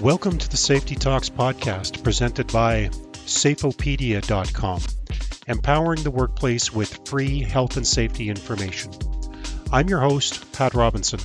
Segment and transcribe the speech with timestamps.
[0.00, 2.88] Welcome to the Safety Talks podcast presented by
[3.26, 4.80] Safeopedia.com,
[5.46, 8.92] empowering the workplace with free health and safety information.
[9.70, 11.20] I'm your host, Pat Robinson.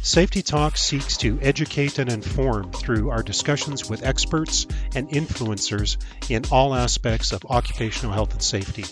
[0.00, 5.98] Safety Talks seeks to educate and inform through our discussions with experts and influencers
[6.30, 8.86] in all aspects of occupational health and safety.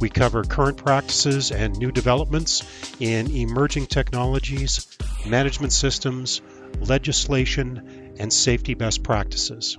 [0.00, 2.62] We cover current practices and new developments
[3.00, 6.42] in emerging technologies, management systems,
[6.80, 9.78] legislation, and safety best practices.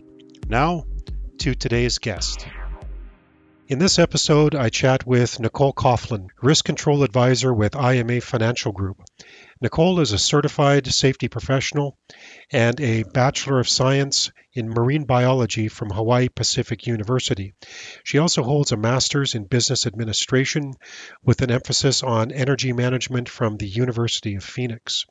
[0.49, 0.85] Now,
[1.37, 2.47] to today's guest.
[3.67, 8.97] In this episode, I chat with Nicole Coughlin, Risk Control Advisor with IMA Financial Group.
[9.61, 11.99] Nicole is a certified safety professional
[12.51, 17.53] and a Bachelor of Science in Marine Biology from Hawaii Pacific University.
[18.03, 20.73] She also holds a Master's in Business Administration
[21.23, 25.05] with an emphasis on energy management from the University of Phoenix.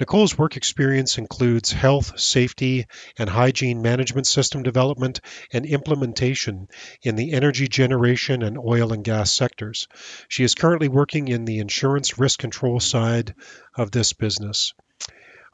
[0.00, 5.20] Nicole's work experience includes health, safety, and hygiene management system development
[5.52, 6.66] and implementation
[7.02, 9.86] in the energy generation and oil and gas sectors.
[10.28, 13.36] She is currently working in the insurance risk control side
[13.76, 14.74] of this business.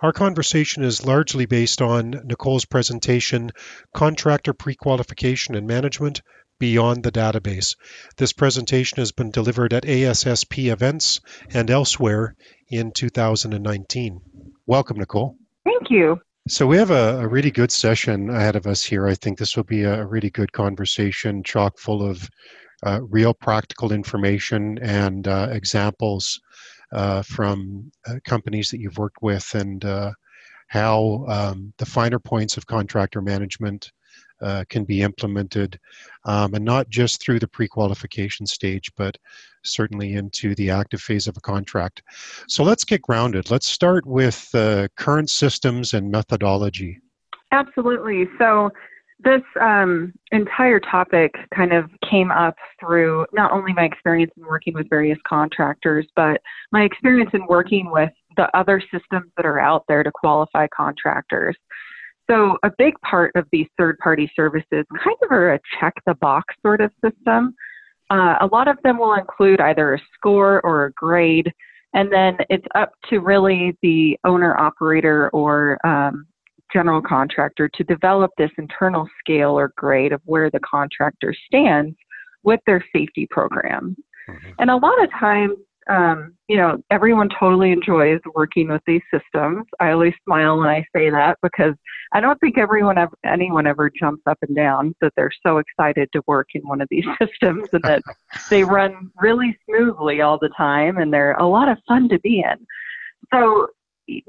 [0.01, 3.51] Our conversation is largely based on Nicole's presentation,
[3.93, 6.23] Contractor Prequalification and Management
[6.61, 7.75] Beyond the Database.
[8.17, 11.21] This presentation has been delivered at ASSP events
[11.53, 12.37] and elsewhere
[12.69, 14.21] in 2019.
[14.67, 15.37] Welcome, Nicole.
[15.65, 16.21] Thank you.
[16.49, 19.07] So, we have a, a, really good session ahead of us here.
[19.09, 22.29] I think this will be a really good conversation, chock full of
[22.83, 26.41] uh, real practical information and uh, examples
[26.93, 30.13] uh, from uh, companies that you've worked with and uh,
[30.67, 33.93] how um, the finer points of contractor management
[34.43, 35.79] uh, can be implemented,
[36.25, 39.17] um, and not just through the pre-qualification stage, but
[39.65, 42.03] certainly into the active phase of a contract.
[42.49, 43.51] So let's get grounded.
[43.51, 46.99] Let's start with uh, current systems and methodology.
[47.53, 48.29] Absolutely.
[48.39, 48.71] So
[49.23, 54.73] this um, entire topic kind of came up through not only my experience in working
[54.73, 56.41] with various contractors, but
[56.73, 61.57] my experience in working with the other systems that are out there to qualify contractors.
[62.31, 66.15] So, a big part of these third party services kind of are a check the
[66.15, 67.55] box sort of system.
[68.09, 71.53] Uh, a lot of them will include either a score or a grade,
[71.93, 76.27] and then it's up to really the owner operator or um,
[76.73, 81.97] general contractor to develop this internal scale or grade of where the contractor stands
[82.45, 83.97] with their safety program.
[84.29, 84.51] Mm-hmm.
[84.61, 85.57] And a lot of times,
[85.89, 89.65] um, you know, everyone totally enjoys working with these systems.
[89.81, 91.75] I always smile when I say that because
[92.13, 96.09] I don't think everyone, ever, anyone ever jumps up and down that they're so excited
[96.13, 98.03] to work in one of these systems and that
[98.51, 102.41] they run really smoothly all the time and they're a lot of fun to be
[102.41, 102.67] in.
[103.33, 103.69] So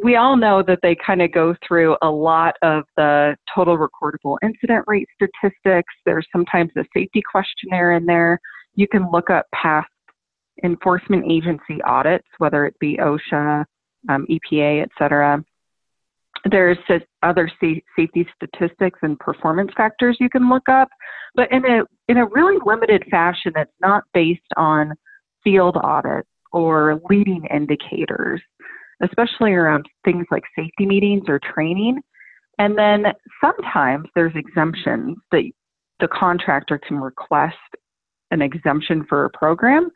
[0.01, 4.37] we all know that they kind of go through a lot of the total recordable
[4.43, 5.93] incident rate statistics.
[6.05, 8.39] There's sometimes a safety questionnaire in there.
[8.75, 9.89] You can look up past
[10.63, 13.65] enforcement agency audits, whether it be OSHA,
[14.09, 15.43] um, EPA, et cetera.
[16.49, 16.77] There's
[17.21, 20.89] other safety statistics and performance factors you can look up,
[21.35, 24.93] but in a in a really limited fashion that's not based on
[25.43, 28.41] field audits or leading indicators,
[29.03, 31.99] especially around things like safety meetings or training.
[32.57, 33.05] And then
[33.39, 35.43] sometimes there's exemptions that
[35.99, 37.55] the contractor can request
[38.31, 39.89] an exemption for a program.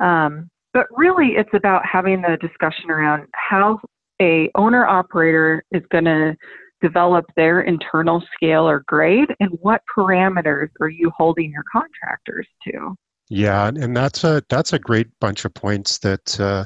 [0.00, 3.80] Um, but really, it's about having the discussion around how
[4.20, 6.36] a owner operator is going to
[6.80, 12.94] develop their internal scale or grade, and what parameters are you holding your contractors to?
[13.30, 16.64] Yeah, and that's a that's a great bunch of points that uh,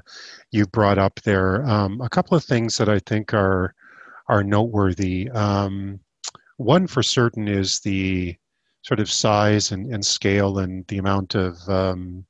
[0.53, 1.64] you brought up there.
[1.69, 3.75] Um, a couple of things that I think are
[4.28, 5.28] are noteworthy.
[5.31, 6.00] Um,
[6.59, 8.37] one for certain is the
[8.82, 12.25] sort of size and, and scale and the amount of um,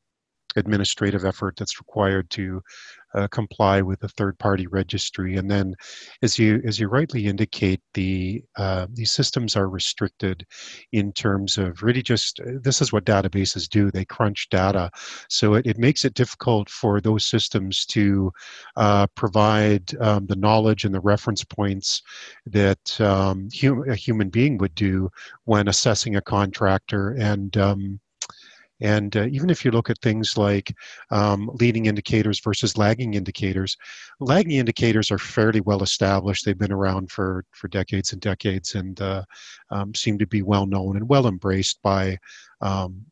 [0.56, 2.62] administrative effort that's required to
[3.14, 5.36] uh, comply with a third party registry.
[5.36, 5.74] And then
[6.22, 10.46] as you as you rightly indicate the uh, these systems are restricted
[10.92, 13.90] in terms of really just uh, this is what databases do.
[13.90, 14.90] They crunch data.
[15.28, 18.32] So it, it makes it difficult for those systems to
[18.76, 22.02] uh, provide um, the knowledge and the reference points
[22.46, 25.10] that um, hum- a human being would do
[25.44, 27.10] when assessing a contractor.
[27.10, 28.00] And um,
[28.82, 30.74] and uh, even if you look at things like
[31.10, 33.76] um, leading indicators versus lagging indicators,
[34.18, 36.44] lagging indicators are fairly well established.
[36.44, 39.22] They've been around for, for decades and decades and uh,
[39.70, 42.18] um, seem to be well known and well embraced by
[42.60, 43.06] um,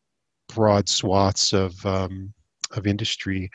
[0.53, 2.33] broad swaths of um,
[2.75, 3.49] of industry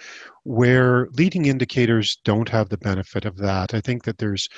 [0.45, 3.75] where leading indicators don't have the benefit of that.
[3.75, 4.49] I think that there's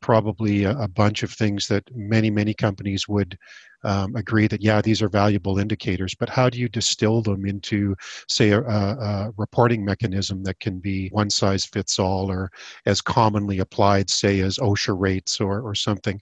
[0.00, 3.38] probably a, a bunch of things that many, many companies would
[3.84, 7.94] um, agree that, yeah, these are valuable indicators, but how do you distill them into,
[8.28, 12.50] say, a, a, reporting mechanism that can be one size fits all or
[12.86, 16.20] as commonly applied, say, as OSHA rates or, or something?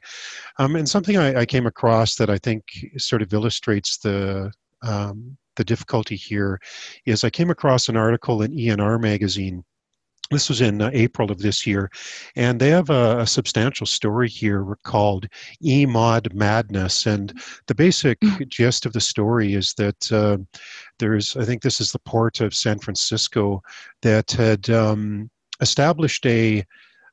[0.59, 2.65] Um, and something I, I, came across that I think
[2.99, 4.53] sort of illustrates the
[4.83, 6.61] um, the difficulty here
[7.05, 9.65] is I came across an article in ENR magazine
[10.31, 11.91] this was in uh, April of this year,
[12.35, 15.29] and they have a, a, substantial story here called
[15.63, 17.07] EMOD Madness.
[17.07, 17.33] And
[17.69, 18.49] the basic mm.
[18.49, 20.39] gist of the story is that uh,
[20.99, 23.63] there's, I think this is the port of San Francisco,
[24.03, 25.31] that had um,
[25.61, 26.65] established a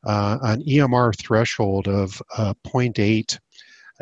[0.06, 3.40] uh, an EMR threshold of uh, 0.8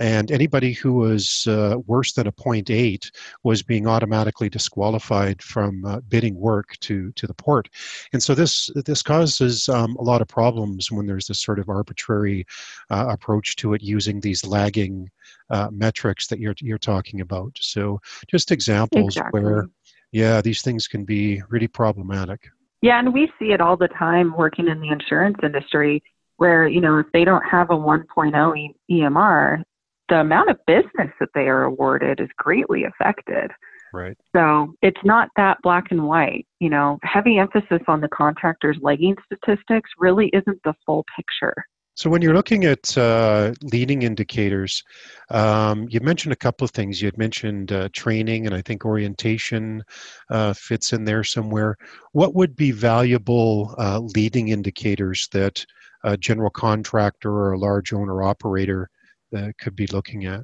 [0.01, 3.11] and anybody who was uh, worse than a 0.8
[3.43, 7.69] was being automatically disqualified from uh, bidding work to to the port.
[8.11, 11.69] And so this this causes um, a lot of problems when there's this sort of
[11.69, 12.47] arbitrary
[12.89, 15.07] uh, approach to it using these lagging
[15.51, 17.51] uh, metrics that you're you're talking about.
[17.61, 19.41] So just examples exactly.
[19.41, 19.69] where
[20.11, 22.49] yeah these things can be really problematic.
[22.81, 26.01] Yeah and we see it all the time working in the insurance industry
[26.37, 29.63] where you know if they don't have a 1.0 EMR,
[30.11, 33.49] the amount of business that they are awarded is greatly affected.
[33.93, 34.17] Right.
[34.35, 36.45] So it's not that black and white.
[36.59, 41.55] You know, heavy emphasis on the contractor's lagging statistics really isn't the full picture.
[41.95, 44.83] So when you're looking at uh, leading indicators,
[45.29, 47.01] um, you mentioned a couple of things.
[47.01, 49.83] You had mentioned uh, training, and I think orientation
[50.29, 51.77] uh, fits in there somewhere.
[52.11, 55.65] What would be valuable uh, leading indicators that
[56.03, 58.89] a general contractor or a large owner operator
[59.31, 60.41] that could be looking at?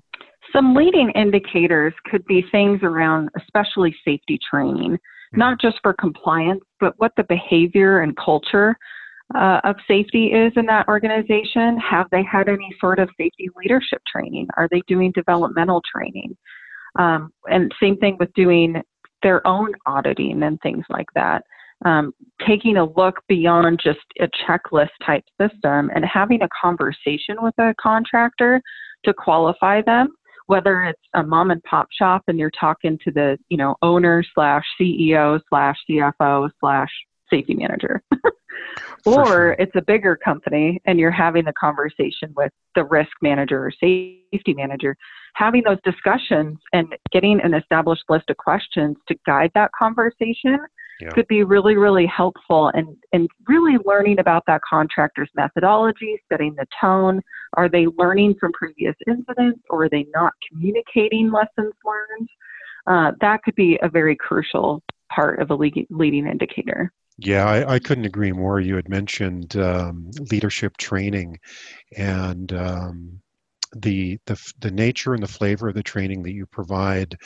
[0.54, 5.40] Some leading indicators could be things around, especially safety training, mm-hmm.
[5.40, 8.76] not just for compliance, but what the behavior and culture
[9.36, 11.78] uh, of safety is in that organization.
[11.78, 14.48] Have they had any sort of safety leadership training?
[14.56, 16.38] Are they doing developmental training?
[16.98, 18.82] Um, and same thing with doing
[19.24, 21.44] their own auditing and things like that.
[21.86, 22.12] Um,
[22.46, 27.76] taking a look beyond just a checklist type system and having a conversation with a
[27.80, 28.62] contractor
[29.06, 30.10] to qualify them
[30.48, 34.24] whether it's a mom and pop shop and you're talking to the you know owner
[34.34, 36.90] slash ceo slash cfo slash
[37.30, 38.02] safety manager
[39.06, 39.52] or sure.
[39.60, 44.54] it's a bigger company and you're having the conversation with the risk manager or safety
[44.54, 44.96] manager
[45.36, 50.58] having those discussions and getting an established list of questions to guide that conversation
[51.00, 51.10] yeah.
[51.10, 56.66] could be really, really helpful and, and really learning about that contractor's methodology, setting the
[56.80, 57.22] tone.
[57.56, 62.30] Are they learning from previous incidents or are they not communicating lessons learned?
[62.88, 64.82] Uh, that could be a very crucial
[65.14, 66.92] part of a leading indicator.
[67.20, 68.60] Yeah, I, I, couldn't agree more.
[68.60, 71.40] You had mentioned um, leadership training,
[71.98, 73.20] and um,
[73.76, 77.18] the, the the nature and the flavor of the training that you provide,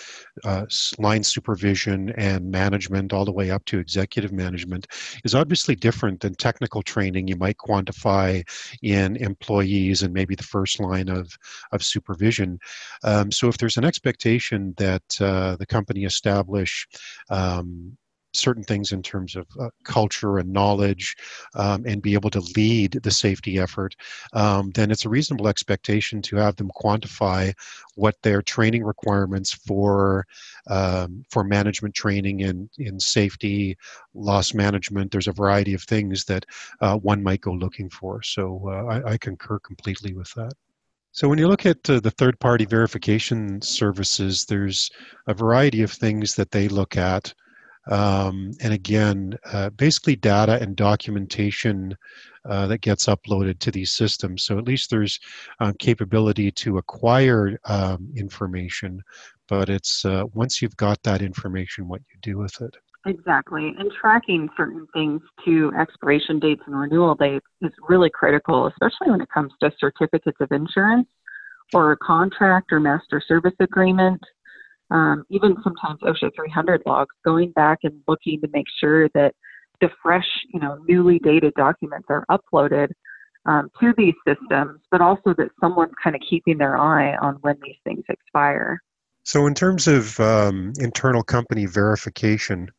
[0.43, 0.65] uh,
[0.97, 4.87] line supervision and management, all the way up to executive management,
[5.23, 8.43] is obviously different than technical training you might quantify
[8.81, 11.31] in employees and maybe the first line of
[11.71, 12.59] of supervision.
[13.03, 16.87] Um, so, if there's an expectation that uh, the company establish
[17.29, 17.97] um,
[18.33, 21.15] certain things in terms of uh, culture and knowledge
[21.55, 23.95] um, and be able to lead the safety effort,
[24.33, 27.53] um, then it's a reasonable expectation to have them quantify
[27.95, 30.25] what their training requirements for
[30.67, 33.77] um, for management training in, in safety,
[34.13, 35.11] loss management.
[35.11, 36.45] There's a variety of things that
[36.81, 38.21] uh, one might go looking for.
[38.21, 40.53] So uh, I, I concur completely with that.
[41.13, 44.89] So when you look at uh, the third-party verification services, there's
[45.27, 47.33] a variety of things that they look at.
[47.89, 51.97] Um, and again, uh, basically data and documentation
[52.49, 54.43] uh, that gets uploaded to these systems.
[54.43, 55.19] So at least there's
[55.59, 59.01] um, capability to acquire um, information,
[59.47, 62.75] but it's uh, once you've got that information, what you do with it.
[63.05, 63.73] Exactly.
[63.79, 69.21] And tracking certain things to expiration dates and renewal dates is really critical, especially when
[69.21, 71.07] it comes to certificates of insurance
[71.73, 74.21] or a contract or master service agreement
[74.91, 79.33] um, even sometimes OSHA 300 logs, going back and looking to make sure that
[79.79, 82.89] the fresh, you know, newly dated documents are uploaded
[83.45, 87.55] um, to these systems, but also that someone's kind of keeping their eye on when
[87.63, 88.79] these things expire.
[89.23, 92.69] So, in terms of um, internal company verification,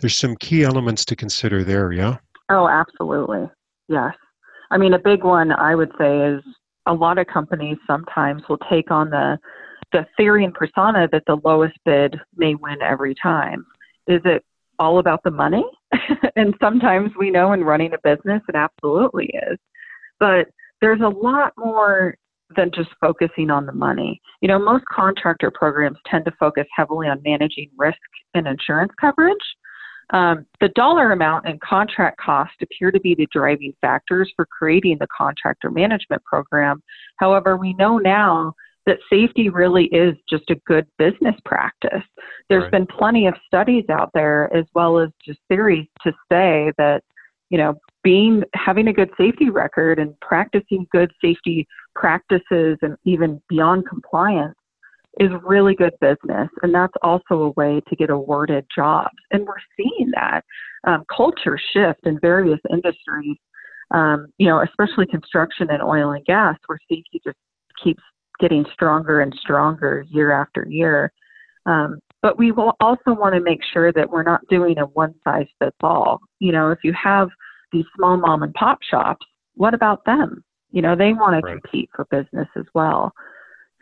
[0.00, 2.16] there's some key elements to consider there, yeah?
[2.48, 3.48] Oh, absolutely.
[3.88, 4.14] Yes.
[4.70, 6.42] I mean, a big one I would say is
[6.86, 9.38] a lot of companies sometimes will take on the
[9.92, 13.64] the theory and persona that the lowest bid may win every time.
[14.06, 14.44] Is it
[14.80, 15.64] all about the money.
[16.36, 19.58] and sometimes we know in running a business, it absolutely is.
[20.18, 20.48] But
[20.80, 22.16] there's a lot more
[22.56, 24.20] than just focusing on the money.
[24.40, 27.98] You know, most contractor programs tend to focus heavily on managing risk
[28.34, 29.36] and insurance coverage.
[30.12, 34.96] Um, the dollar amount and contract cost appear to be the driving factors for creating
[34.98, 36.82] the contractor management program.
[37.18, 38.54] However, we know now
[38.86, 42.02] that safety really is just a good business practice.
[42.48, 42.72] There's right.
[42.72, 47.02] been plenty of studies out there as well as just theories to say that,
[47.50, 53.40] you know, being having a good safety record and practicing good safety practices and even
[53.48, 54.54] beyond compliance
[55.18, 59.54] is really good business and that's also a way to get awarded jobs and we're
[59.76, 60.42] seeing that
[60.86, 63.36] um, culture shift in various industries
[63.90, 67.36] um, you know especially construction and oil and gas where safety just
[67.82, 68.02] keeps
[68.40, 71.12] getting stronger and stronger year after year
[71.66, 75.14] um, but we will also want to make sure that we're not doing a one
[75.24, 77.28] size fits all you know if you have
[77.72, 80.44] these small mom and pop shops, what about them?
[80.72, 81.54] You know, they want right.
[81.54, 83.12] to compete for business as well.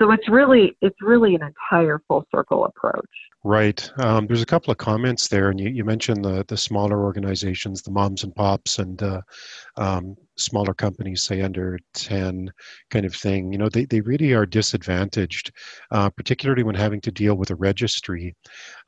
[0.01, 3.05] So it's really it's really an entire full circle approach.
[3.45, 3.91] Right.
[3.99, 7.83] Um, there's a couple of comments there, and you, you mentioned the the smaller organizations,
[7.83, 9.21] the moms and pops, and uh,
[9.77, 12.53] um, smaller companies, say under ten,
[12.91, 13.53] kind of thing.
[13.53, 15.53] You know, they they really are disadvantaged,
[15.91, 18.37] uh, particularly when having to deal with a registry.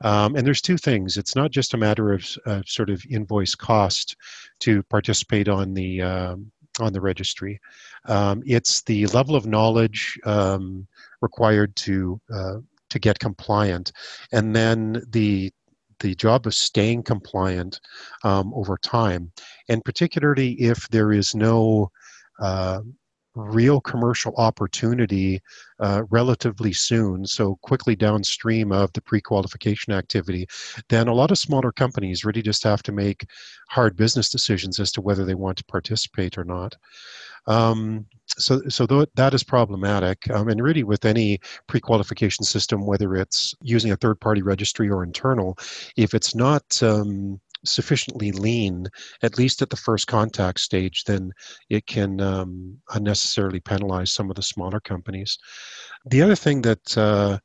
[0.03, 1.17] Um, and there's two things.
[1.17, 2.25] It's not just a matter of
[2.65, 4.15] sort of invoice cost
[4.61, 7.59] to participate on the um, on the registry.
[8.05, 10.87] Um, it's the level of knowledge um,
[11.21, 12.57] required to uh,
[12.89, 13.91] to get compliant,
[14.31, 15.51] and then the
[15.99, 17.79] the job of staying compliant
[18.23, 19.31] um, over time,
[19.69, 21.91] and particularly if there is no
[22.39, 22.81] uh,
[23.35, 25.41] real commercial opportunity
[25.79, 30.47] uh, relatively soon, so quickly downstream of the pre qualification activity,
[30.89, 33.25] then a lot of smaller companies really just have to make
[33.69, 36.75] hard business decisions as to whether they want to participate or not.
[37.47, 40.29] Um, so, so th- that is problematic.
[40.29, 44.89] Um, and really, with any pre qualification system, whether it's using a third party registry
[44.89, 45.57] or internal,
[45.97, 48.87] if it's not um, sufficiently lean,
[49.21, 51.31] at least at the first contact stage, then
[51.69, 55.37] it can um, unnecessarily penalize some of the smaller companies.
[56.05, 57.39] The other thing that uh,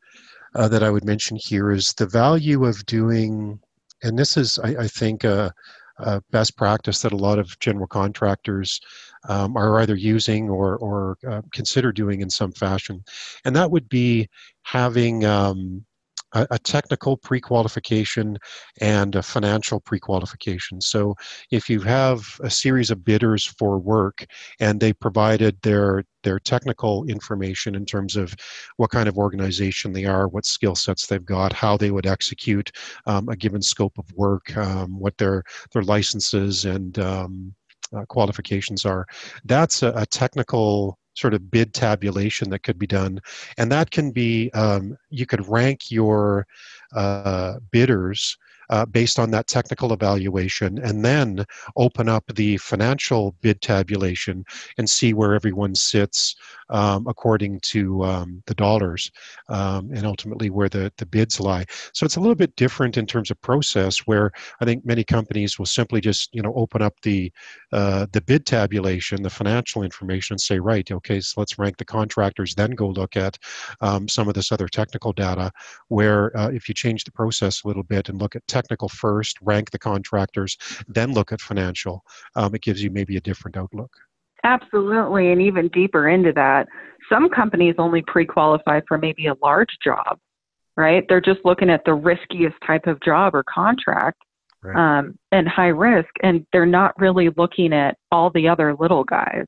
[0.55, 3.61] uh, that I would mention here is the value of doing,
[4.03, 5.53] and this is, I, I think, a,
[5.99, 8.81] a, best practice that a lot of general contractors
[9.29, 13.05] um, are either using or, or uh, consider doing in some fashion,
[13.45, 14.29] and that would be
[14.63, 15.85] having um,
[16.33, 18.37] a, a technical pre-qualification
[18.81, 20.81] and a financial pre-qualification.
[20.81, 21.15] So
[21.51, 24.27] if you have a series of bidders for work
[24.61, 28.35] and they provided their their technical information in terms of
[28.79, 32.73] what kind of organization they are, what skill sets they've got, how they would execute
[33.07, 37.55] um, a given scope of work, um, what their their licenses and um,
[37.97, 39.07] uh, qualifications are.
[39.45, 43.21] That's a, a technical sort of bid tabulation that could be done.
[43.59, 46.47] And that can be, um, you could rank your
[46.95, 48.39] uh, bidders
[48.71, 51.45] uh, based on that technical evaluation and then
[51.77, 54.45] open up the financial bid tabulation
[54.79, 56.37] and see where everyone sits
[56.71, 59.11] um, according to um, the dollars
[59.49, 61.65] um, and ultimately where the, the bids lie.
[61.93, 64.31] So it's a little bit different in terms of process where
[64.61, 67.33] I think many companies will simply just you know open up the
[67.73, 71.85] uh, the bid tabulation, the financial information and say, right, okay, so let's rank the
[71.85, 73.39] contractors, then go look at
[73.81, 75.51] um, some of this other technical data
[75.89, 79.37] where uh, if you change the process a little bit and look at technical first,
[79.43, 80.57] rank the contractors,
[80.89, 81.97] then look at financial,
[82.37, 83.93] um, it gives you maybe a different outlook.
[84.45, 85.33] Absolutely.
[85.33, 86.69] And even deeper into that,
[87.13, 90.19] some companies only pre qualify for maybe a large job,
[90.77, 91.05] right?
[91.09, 94.21] They're just looking at the riskiest type of job or contract
[94.63, 94.77] right.
[94.99, 99.45] um, and high risk, and they're not really looking at all the other little guys.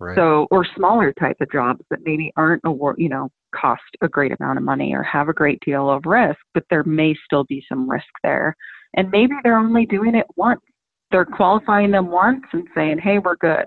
[0.00, 0.16] Right.
[0.16, 4.32] So, or smaller type of jobs that maybe aren't, award, you know, cost a great
[4.38, 7.64] amount of money or have a great deal of risk, but there may still be
[7.68, 8.54] some risk there.
[8.94, 10.60] And maybe they're only doing it once.
[11.10, 13.64] They're qualifying them once and saying, hey, we're good.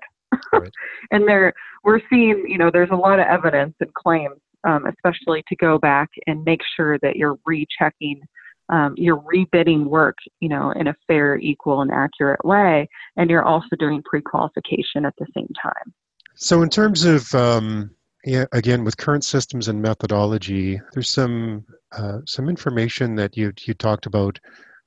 [0.54, 0.72] Right.
[1.12, 5.44] and there, we're seeing, you know, there's a lot of evidence and claims, um, especially
[5.48, 8.22] to go back and make sure that you're rechecking,
[8.70, 13.44] um, you're rebidding work, you know, in a fair, equal, and accurate way, and you're
[13.44, 15.94] also doing pre-qualification at the same time.
[16.36, 17.92] So, in terms of um,
[18.26, 23.74] yeah, again, with current systems and methodology, there's some uh, some information that you you
[23.74, 24.40] talked about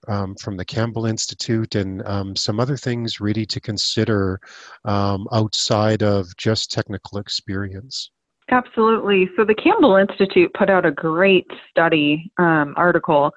[0.09, 4.41] um, from the Campbell Institute and um, some other things really to consider
[4.85, 8.11] um, outside of just technical experience.
[8.51, 9.31] Absolutely.
[9.37, 13.33] So the Campbell Institute put out a great study um, article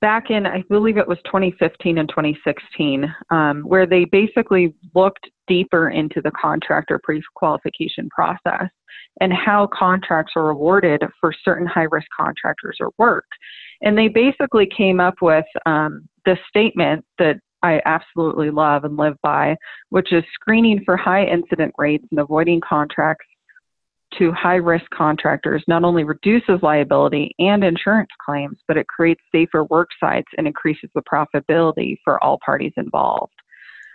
[0.00, 5.90] back in, I believe it was 2015 and 2016, um, where they basically looked deeper
[5.90, 8.68] into the contractor pre qualification process
[9.20, 13.26] and how contracts are awarded for certain high risk contractors or work.
[13.82, 19.16] And they basically came up with um, this statement that I absolutely love and live
[19.22, 19.56] by,
[19.88, 23.26] which is screening for high incident rates and avoiding contracts
[24.18, 29.64] to high risk contractors not only reduces liability and insurance claims, but it creates safer
[29.64, 33.34] work sites and increases the profitability for all parties involved.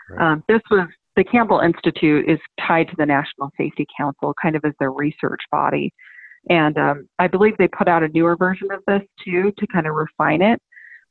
[0.10, 0.34] Right.
[0.34, 4.64] Um, this was the Campbell Institute is tied to the National Safety Council, kind of
[4.66, 5.94] as their research body.
[6.50, 9.88] And um, I believe they put out a newer version of this too to kind
[9.88, 10.62] of refine it.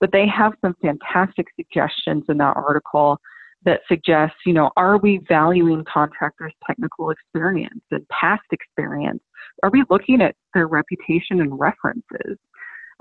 [0.00, 3.18] But they have some fantastic suggestions in that article
[3.64, 9.22] that suggests, you know, are we valuing contractors' technical experience and past experience?
[9.62, 12.38] Are we looking at their reputation and references?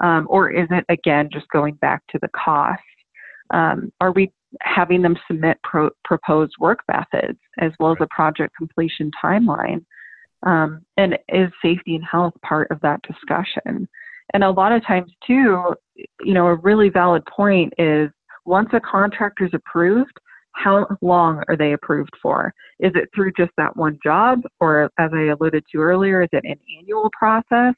[0.01, 2.81] Um, or is it, again, just going back to the cost?
[3.51, 8.55] Um, are we having them submit pro- proposed work methods as well as a project
[8.57, 9.83] completion timeline?
[10.43, 13.87] Um, and is safety and health part of that discussion?
[14.33, 15.75] And a lot of times, too,
[16.23, 18.09] you know, a really valid point is
[18.45, 20.17] once a contractor is approved,
[20.53, 22.53] how long are they approved for?
[22.79, 26.43] Is it through just that one job, or as I alluded to earlier, is it
[26.45, 27.73] an annual process,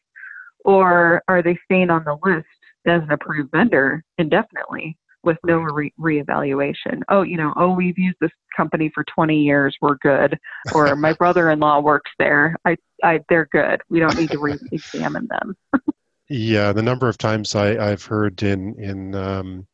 [0.66, 2.48] or are they staying on the list
[2.86, 7.02] as an approved vendor indefinitely with no re- reevaluation?
[7.10, 10.38] Oh, you know, oh, we've used this company for 20 years, we're good,
[10.74, 13.82] or my brother-in-law works there, I, I, they're good.
[13.90, 15.56] We don't need to re-examine them.
[16.30, 19.68] yeah, the number of times I, I've heard in in um,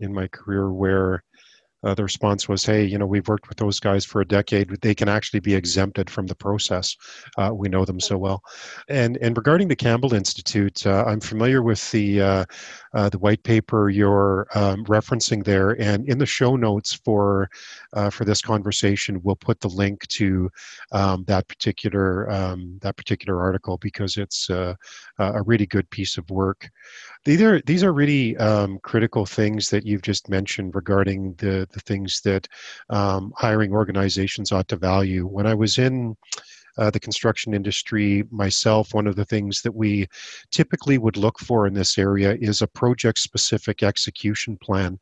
[0.00, 1.22] in my career where
[1.84, 4.68] uh, the response was, "Hey, you know, we've worked with those guys for a decade.
[4.80, 6.96] They can actually be exempted from the process.
[7.36, 8.42] Uh, we know them so well."
[8.88, 12.44] And and regarding the Campbell Institute, uh, I'm familiar with the uh,
[12.94, 17.50] uh, the white paper you're um, referencing there, and in the show notes for
[17.94, 20.50] uh, for this conversation, we'll put the link to
[20.92, 24.76] um, that particular um, that particular article because it's a
[25.46, 26.68] really good piece of work.
[27.24, 31.80] These are these are really um, critical things that you've just mentioned regarding the the
[31.80, 32.48] things that
[32.90, 35.26] um, hiring organizations ought to value.
[35.26, 36.16] When I was in
[36.78, 40.08] uh, the construction industry myself, one of the things that we
[40.50, 44.98] typically would look for in this area is a project specific execution plan.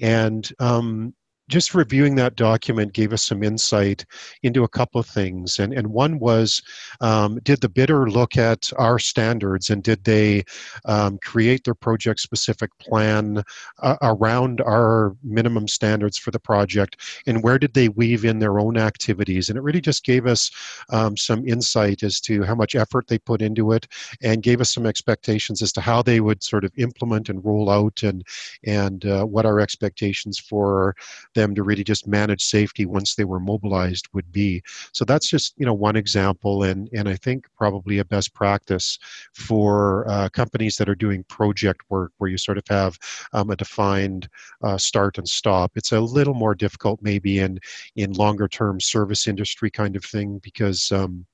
[0.00, 1.14] And um,
[1.48, 4.04] just reviewing that document gave us some insight
[4.42, 5.58] into a couple of things.
[5.58, 6.62] And, and one was
[7.00, 10.44] um, did the bidder look at our standards and did they
[10.84, 13.42] um, create their project specific plan
[13.82, 17.22] uh, around our minimum standards for the project?
[17.26, 19.48] And where did they weave in their own activities?
[19.48, 20.50] And it really just gave us
[20.90, 23.86] um, some insight as to how much effort they put into it
[24.22, 27.68] and gave us some expectations as to how they would sort of implement and roll
[27.68, 28.24] out and,
[28.64, 30.94] and uh, what our expectations for
[31.34, 34.62] them to really just manage safety once they were mobilized would be.
[34.92, 38.98] So that's just you know one example, and and I think probably a best practice
[39.34, 42.98] for uh, companies that are doing project work where you sort of have
[43.32, 44.28] um, a defined
[44.62, 45.72] uh, start and stop.
[45.74, 47.58] It's a little more difficult maybe in
[47.96, 50.92] in longer term service industry kind of thing because.
[50.92, 51.26] Um,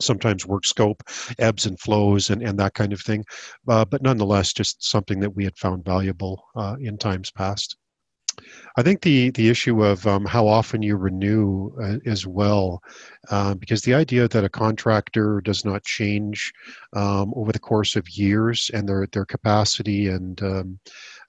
[0.00, 1.04] sometimes work scope
[1.38, 3.24] ebbs and flows and, and that kind of thing
[3.68, 7.76] uh, but nonetheless just something that we had found valuable uh, in times past
[8.76, 12.82] I think the the issue of um, how often you renew uh, as well,
[13.30, 16.52] uh, because the idea that a contractor does not change
[16.92, 20.78] um, over the course of years and their their capacity and um,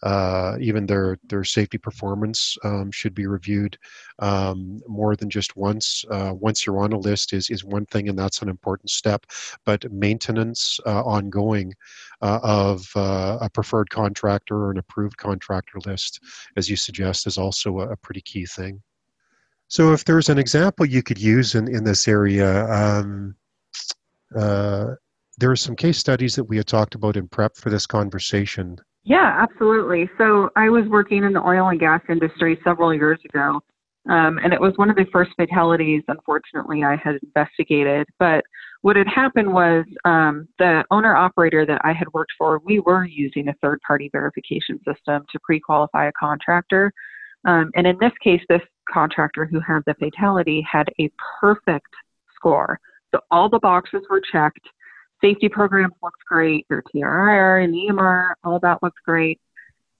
[0.06, 3.76] uh, even their their safety performance um, should be reviewed
[4.20, 6.06] um, more than just once.
[6.12, 9.26] Uh, once you're on a list is is one thing, and that's an important step.
[9.66, 11.74] But maintenance uh, ongoing
[12.22, 16.20] uh, of uh, a preferred contractor or an approved contractor list,
[16.56, 18.84] as you suggest, is also a, a pretty key thing.
[19.70, 22.66] So, if there's an example you could use in in this area.
[22.72, 23.36] Um,
[24.38, 24.96] uh,
[25.38, 28.78] there are some case studies that we had talked about in prep for this conversation
[29.06, 30.10] yeah, absolutely.
[30.18, 33.62] So I was working in the oil and gas industry several years ago,
[34.10, 38.08] um, and it was one of the first fatalities, unfortunately, I had investigated.
[38.18, 38.44] But
[38.82, 43.06] what had happened was um, the owner operator that I had worked for, we were
[43.06, 46.92] using a third party verification system to pre qualify a contractor.
[47.46, 51.90] Um, and in this case, this contractor who had the fatality had a perfect
[52.36, 52.80] score.
[53.14, 54.68] So all the boxes were checked
[55.26, 59.40] safety programs looks great, your TRIR and EMR, all that looks great.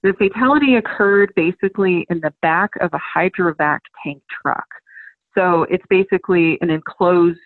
[0.02, 4.66] The fatality occurred basically in the back of a hydrovac tank truck.
[5.36, 7.38] So it's basically an enclosed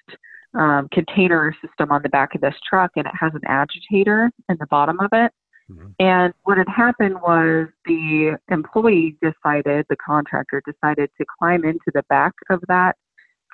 [0.55, 4.57] um, container system on the back of this truck, and it has an agitator in
[4.61, 5.33] the bottom of it.
[5.71, 5.89] Mm-hmm.
[6.01, 12.03] And what had happened was the employee decided, the contractor decided to climb into the
[12.09, 12.97] back of that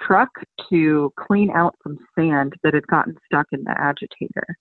[0.05, 0.31] truck
[0.71, 4.57] to clean out some sand that had gotten stuck in the agitator.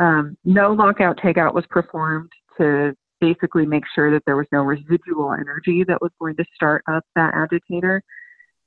[0.00, 5.32] Um, no lockout tagout was performed to basically make sure that there was no residual
[5.32, 8.02] energy that was going to start up that agitator.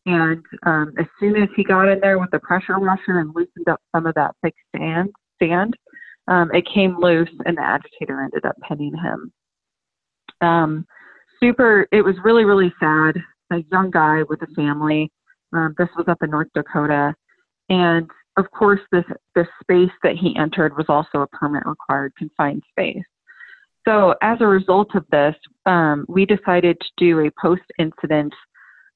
[0.06, 3.70] And um, as soon as he got in there with the pressure washer and loosened
[3.70, 5.10] up some of that thick sand,
[5.42, 5.76] sand
[6.28, 9.32] um, it came loose and the agitator ended up pinning him.
[10.42, 10.86] Um,
[11.40, 13.16] super, it was really, really sad.
[13.52, 15.12] A young guy with a family.
[15.54, 17.14] Um, this was up in North Dakota.
[17.70, 22.64] And of course, this, this space that he entered was also a permit required confined
[22.72, 23.04] space.
[23.88, 25.36] So, as a result of this,
[25.66, 28.34] um, we decided to do a post incident,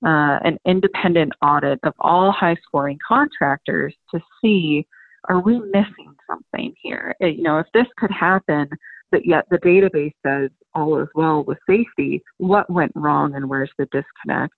[0.06, 4.88] uh, an independent audit of all high scoring contractors to see
[5.30, 7.14] are we missing something here?
[7.20, 8.70] It, you know, if this could happen,
[9.12, 13.72] but yet the database says all is well with safety, what went wrong and where's
[13.78, 14.56] the disconnect?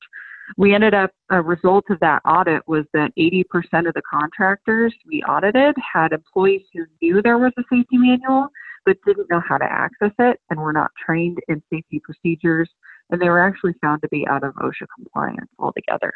[0.58, 5.22] We ended up, a result of that audit was that 80% of the contractors we
[5.24, 8.48] audited had employees who knew there was a safety manual,
[8.86, 12.70] but didn't know how to access it and were not trained in safety procedures.
[13.10, 16.14] And they were actually found to be out of OSHA compliance altogether.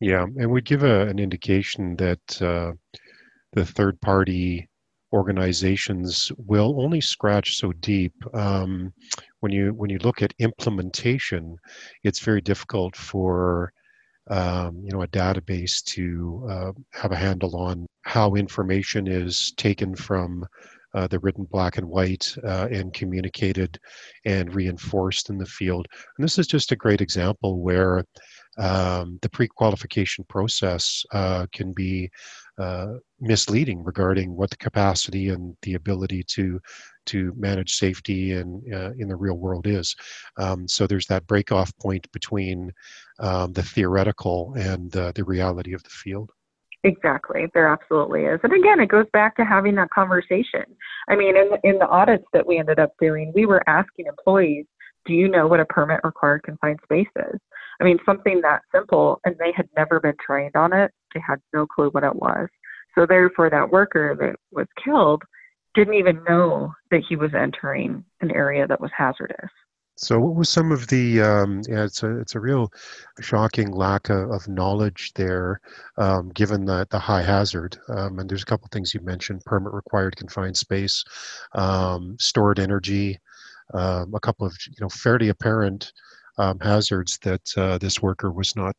[0.00, 2.72] Yeah, and we give a, an indication that uh,
[3.52, 4.68] the third party
[5.12, 8.14] organizations will only scratch so deep.
[8.34, 8.92] Um,
[9.40, 11.56] when you when you look at implementation,
[12.04, 13.72] it's very difficult for
[14.30, 19.94] um, you know a database to uh, have a handle on how information is taken
[19.94, 20.46] from
[20.94, 23.78] uh, the written black and white uh, and communicated
[24.24, 25.86] and reinforced in the field.
[26.16, 28.04] And this is just a great example where
[28.58, 32.10] um, the pre-qualification process uh, can be
[32.58, 36.60] uh, misleading regarding what the capacity and the ability to
[37.06, 39.96] to manage safety and uh, in the real world is.
[40.36, 42.70] Um, so there's that break off point between
[43.18, 46.30] um, the theoretical and uh, the reality of the field.
[46.84, 50.64] Exactly, there absolutely is, and again, it goes back to having that conversation.
[51.08, 54.06] I mean, in the, in the audits that we ended up doing, we were asking
[54.06, 54.66] employees,
[55.04, 57.40] "Do you know what a permit required confined space is?"
[57.80, 60.92] I mean, something that simple, and they had never been trained on it.
[61.14, 62.48] They had no clue what it was.
[62.94, 65.22] So therefore, that worker that was killed
[65.74, 69.50] didn't even know that he was entering an area that was hazardous.
[70.00, 71.20] So, what was some of the?
[71.20, 72.72] Um, yeah, it's a it's a real
[73.20, 75.60] shocking lack of, of knowledge there,
[75.96, 77.76] um, given the the high hazard.
[77.88, 81.04] Um, and there's a couple things you mentioned: permit required confined space,
[81.52, 83.18] um, stored energy,
[83.74, 85.92] um, a couple of you know fairly apparent
[86.38, 88.76] um, hazards that uh, this worker was not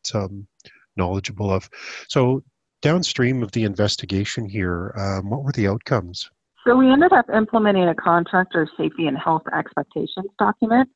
[0.96, 1.68] knowledgeable of.
[2.08, 2.42] So,
[2.82, 6.30] downstream of the investigation here, um, what were the outcomes?
[6.66, 10.88] So, we ended up implementing a contractor safety and health expectations document.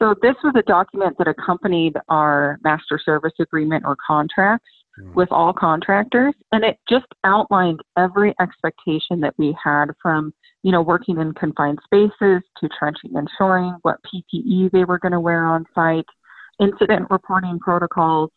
[0.00, 5.12] So, this was a document that accompanied our master service agreement or contracts mm.
[5.14, 10.32] with all contractors, and it just outlined every expectation that we had from
[10.62, 15.12] you know, working in confined spaces to trenching and shoring, what PPE they were going
[15.12, 16.06] to wear on site,
[16.60, 18.30] incident reporting protocols.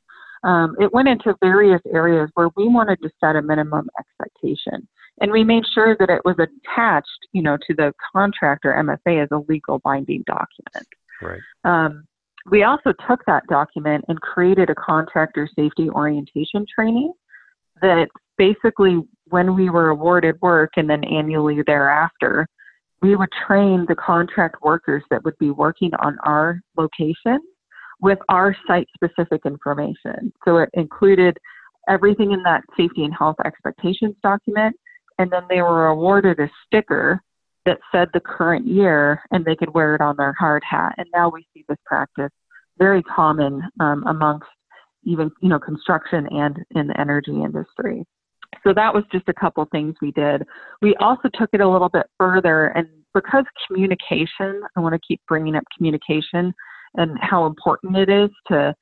[0.46, 4.88] Um, it went into various areas where we wanted to set a minimum expectation.
[5.20, 9.30] And we made sure that it was attached, you know, to the contractor MSA as
[9.32, 10.88] a legal binding document.
[11.22, 11.42] Right.
[11.64, 12.06] Um,
[12.52, 17.14] we also took that document and created a contractor safety orientation training
[17.82, 22.48] that basically when we were awarded work and then annually thereafter,
[23.02, 27.40] we would train the contract workers that would be working on our location
[28.02, 30.32] with our site specific information.
[30.44, 31.38] So it included
[31.88, 34.76] everything in that safety and health expectations document.
[35.18, 37.22] And then they were awarded a sticker
[37.66, 40.96] that said the current year and they could wear it on their hard hat.
[40.98, 42.32] And now we see this practice
[42.78, 44.48] very common um, amongst
[45.04, 48.04] even, you know, construction and in the energy industry.
[48.64, 50.44] So that was just a couple things we did.
[50.82, 55.22] We also took it a little bit further, and because communication, I want to keep
[55.28, 56.54] bringing up communication
[56.98, 58.74] and how important it is to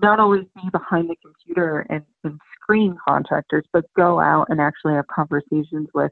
[0.00, 4.94] not always be behind the computer and, and screen contractors, but go out and actually
[4.94, 6.10] have conversations with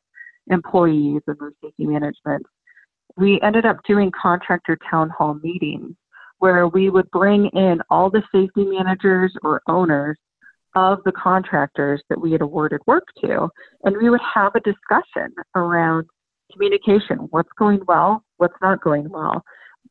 [0.48, 2.44] employees and their safety management.
[3.16, 5.94] We ended up doing contractor town hall meetings
[6.38, 10.16] where we would bring in all the safety managers or owners
[10.74, 13.48] of the contractors that we had awarded work to,
[13.84, 16.06] and we would have a discussion around
[16.52, 19.42] communication what's going well, what's not going well.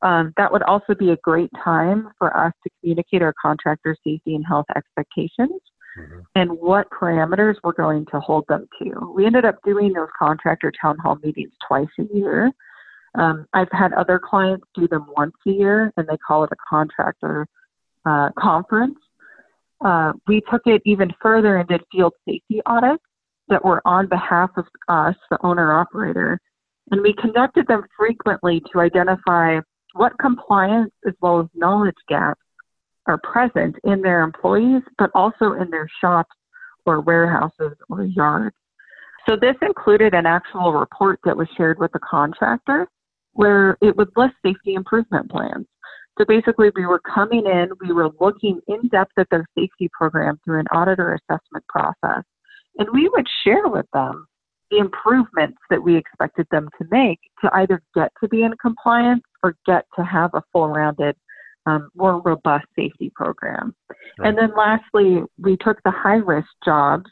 [0.02, 4.36] Um, that would also be a great time for us to communicate our contractor safety
[4.36, 5.60] and health expectations
[5.98, 6.20] mm-hmm.
[6.36, 9.14] and what parameters we're going to hold them to.
[9.14, 12.52] We ended up doing those contractor town hall meetings twice a year.
[13.16, 16.58] Um, I've had other clients do them once a year, and they call it a
[16.70, 17.48] contractor
[18.06, 18.98] uh, conference.
[19.84, 23.04] Uh, we took it even further and did field safety audits
[23.48, 26.40] that were on behalf of us, the owner operator,
[26.92, 29.60] and we conducted them frequently to identify
[30.00, 32.40] what compliance as well as knowledge gaps
[33.06, 36.34] are present in their employees, but also in their shops
[36.86, 38.56] or warehouses or yards.
[39.28, 42.88] So this included an actual report that was shared with the contractor
[43.34, 45.66] where it would list safety improvement plans.
[46.18, 50.40] So basically, we were coming in, we were looking in depth at their safety program
[50.46, 52.24] through an auditor assessment process,
[52.78, 54.28] and we would share with them
[54.72, 59.24] the improvements that we expected them to make to either get to be in compliance
[59.44, 61.16] or get to have a full rounded,
[61.66, 63.76] um, more robust safety program.
[64.18, 64.30] Right.
[64.30, 67.10] And then lastly, we took the high risk jobs.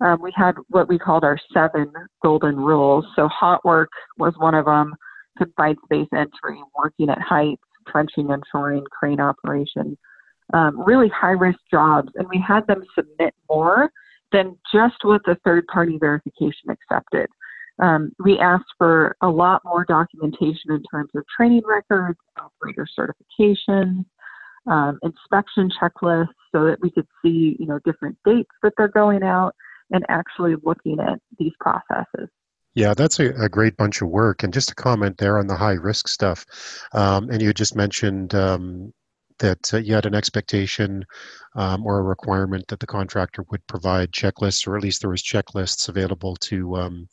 [0.00, 3.06] Um, we had what we called our seven golden rules.
[3.16, 4.94] So hot work was one of them,
[5.38, 9.96] confined space entry, working at heights, trenching and shoring, crane operation,
[10.52, 12.10] um, really high risk jobs.
[12.16, 13.90] And we had them submit more
[14.32, 17.28] than just what the third party verification accepted.
[17.80, 24.04] Um, we asked for a lot more documentation in terms of training records, operator certifications,
[24.66, 29.22] um, inspection checklists, so that we could see, you know, different dates that they're going
[29.22, 29.54] out
[29.90, 32.28] and actually looking at these processes.
[32.74, 34.42] Yeah, that's a, a great bunch of work.
[34.42, 36.44] And just a comment there on the high risk stuff.
[36.92, 38.92] Um, and you just mentioned um,
[39.38, 41.04] that uh, you had an expectation
[41.54, 45.22] um, or a requirement that the contractor would provide checklists, or at least there was
[45.22, 47.08] checklists available to um,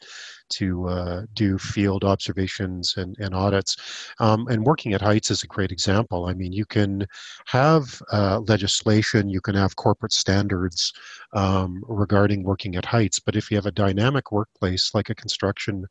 [0.52, 3.76] to uh, do field observations and, and audits.
[4.20, 6.26] Um, and working at heights is a great example.
[6.26, 7.08] I mean, you can
[7.46, 10.94] have uh, legislation, you can have corporate standards
[11.34, 15.86] um, regarding working at heights, but if you have a dynamic workplace like a construction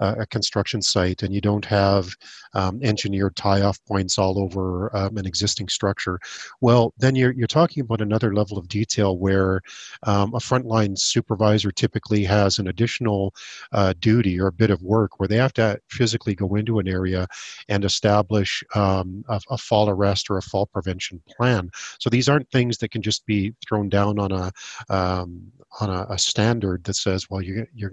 [0.00, 2.14] uh, a construction site, and you don't have
[2.54, 6.18] um, engineered tie-off points all over um, an existing structure,
[6.60, 9.60] well, then you're you're talking about another level of detail where
[10.02, 13.34] um, a frontline supervisor typically has an additional
[13.72, 16.86] uh, duty or a bit of work where they have to physically go into an
[16.86, 17.26] area
[17.68, 21.70] and establish um, a, a, fall arrest or a fall prevention plan.
[21.98, 24.52] So these aren't things that can just be thrown down on a
[24.90, 27.90] um, on a, a, standard that says, well, you, you're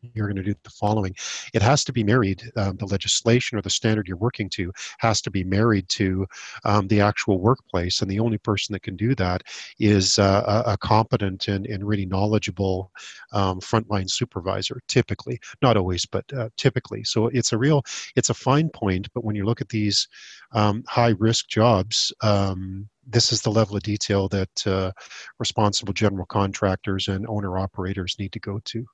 [0.00, 1.14] you're going to do the following.
[1.54, 5.20] It has to be married, um, the legislation or the standard you're working to has
[5.22, 6.26] to be married to
[6.64, 8.00] um, the actual workplace.
[8.00, 9.42] And the only person that can do that
[9.78, 12.90] is uh, a, competent and, and really knowledgeable
[13.32, 15.40] um, frontline supervisor, typically.
[15.62, 17.04] Not always, but uh, typically.
[17.04, 17.82] So it's a real,
[18.16, 19.08] it's a fine point.
[19.14, 20.08] But when you look at these
[20.52, 24.92] um, high risk jobs, um, this is the level of detail that uh,
[25.38, 28.86] responsible general contractors and owner operators need to go to.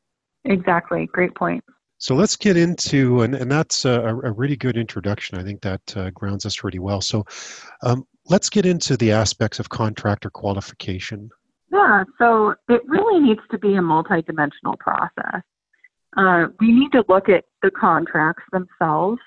[0.44, 1.06] Exactly.
[1.12, 1.64] Great point.
[1.98, 5.38] So let's get into, and, and that's a, a really good introduction.
[5.38, 7.00] I think that uh, grounds us really well.
[7.00, 7.24] So
[7.82, 11.30] um, let's get into the aspects of contractor qualification.
[11.72, 15.42] Yeah, so it really needs to be a multidimensional process.
[16.16, 19.20] Uh, we need to look at the contracts themselves.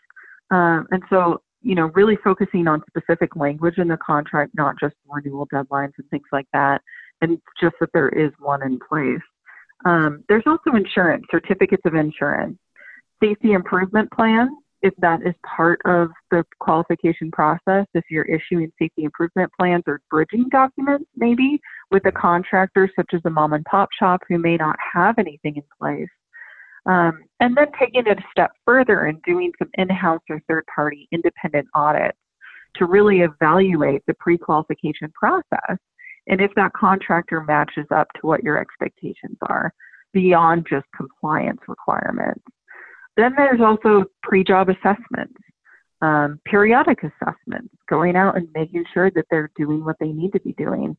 [0.51, 4.95] Uh, and so, you know, really focusing on specific language in the contract, not just
[5.09, 6.81] renewal deadlines and things like that,
[7.21, 9.19] and just that there is one in place.
[9.87, 12.57] Um, there's also insurance, certificates of insurance,
[13.23, 19.05] safety improvement plans, if that is part of the qualification process, if you're issuing safety
[19.05, 23.87] improvement plans or bridging documents, maybe with a contractor such as a mom and pop
[23.97, 26.09] shop who may not have anything in place.
[26.85, 30.65] Um, and then taking it a step further and doing some in house or third
[30.73, 32.17] party independent audits
[32.75, 35.77] to really evaluate the pre qualification process
[36.27, 39.73] and if that contractor matches up to what your expectations are
[40.13, 42.43] beyond just compliance requirements.
[43.15, 45.39] Then there's also pre job assessments,
[46.01, 50.39] um, periodic assessments, going out and making sure that they're doing what they need to
[50.39, 50.95] be doing.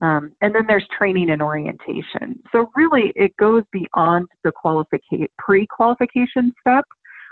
[0.00, 2.40] Um, and then there's training and orientation.
[2.52, 4.52] So, really, it goes beyond the
[5.38, 6.84] pre qualification step.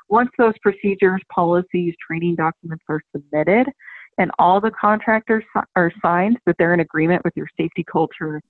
[0.08, 3.68] Once those procedures, policies, training documents are submitted,
[4.18, 8.40] and all the contractors are signed that they're in agreement with your safety culture,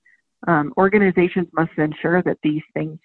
[0.47, 2.99] um, organizations must ensure that these things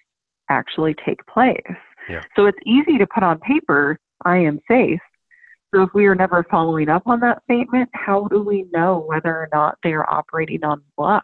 [0.49, 1.61] actually take place.
[2.09, 2.21] Yeah.
[2.35, 4.99] So it's easy to put on paper, I am safe.
[5.73, 9.31] So if we are never following up on that statement, how do we know whether
[9.31, 11.23] or not they are operating on luck?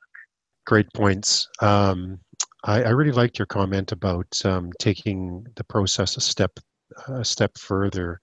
[0.66, 1.48] Great points.
[1.62, 2.20] Um,
[2.64, 6.60] I, I, really liked your comment about um, taking the process a step
[7.08, 8.20] a step further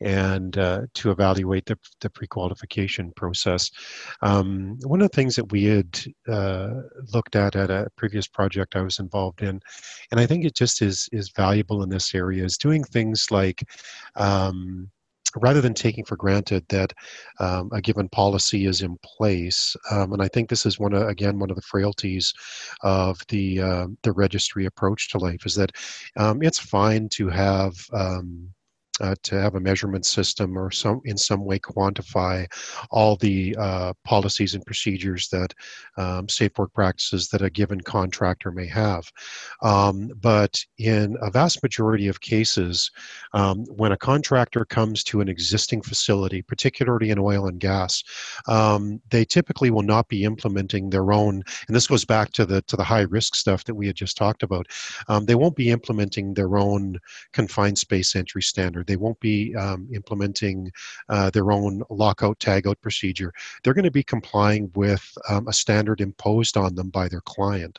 [0.00, 3.70] and uh, to evaluate the, the pre-qualification process.
[4.22, 5.98] Um, one of the things that we had
[6.28, 6.70] uh,
[7.12, 9.60] looked at at a previous project I was involved in,
[10.10, 13.64] and I think it just is is valuable in this area, is doing things like
[14.16, 14.90] um,
[15.36, 16.92] rather than taking for granted that
[17.40, 21.08] um, a given policy is in place, um, and I think this is one of,
[21.08, 22.32] again one of the frailties
[22.82, 25.72] of the uh, the registry approach to life is that
[26.16, 28.48] um, it's fine to have um,
[29.00, 32.46] uh, to have a measurement system or some in some way quantify
[32.90, 35.52] all the uh, policies and procedures that
[35.96, 39.10] um, safe work practices that a given contractor may have.
[39.62, 42.90] Um, but in a vast majority of cases,
[43.32, 48.02] um, when a contractor comes to an existing facility, particularly in oil and gas,
[48.46, 51.42] um, they typically will not be implementing their own.
[51.66, 54.16] And this goes back to the to the high risk stuff that we had just
[54.16, 54.66] talked about.
[55.08, 56.98] Um, they won't be implementing their own
[57.32, 58.42] confined space entry
[58.86, 60.70] they won't be um, implementing
[61.08, 63.32] uh, their own lockout tagout procedure.
[63.62, 67.78] They're going to be complying with um, a standard imposed on them by their client.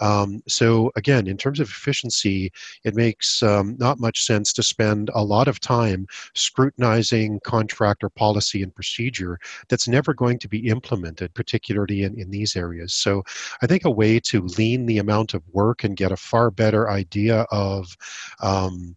[0.00, 2.52] Um, so again, in terms of efficiency,
[2.84, 8.62] it makes um, not much sense to spend a lot of time scrutinizing contractor policy
[8.62, 9.38] and procedure
[9.68, 12.94] that's never going to be implemented, particularly in, in these areas.
[12.94, 13.22] So
[13.62, 16.90] I think a way to lean the amount of work and get a far better
[16.90, 17.96] idea of
[18.40, 18.96] um,